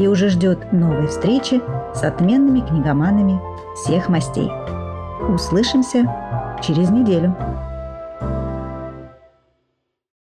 [0.00, 1.62] и уже ждет новой встречи
[1.94, 3.40] с отменными книгоманами
[3.76, 4.50] всех мастей.
[5.28, 6.12] Услышимся
[6.60, 7.36] через неделю.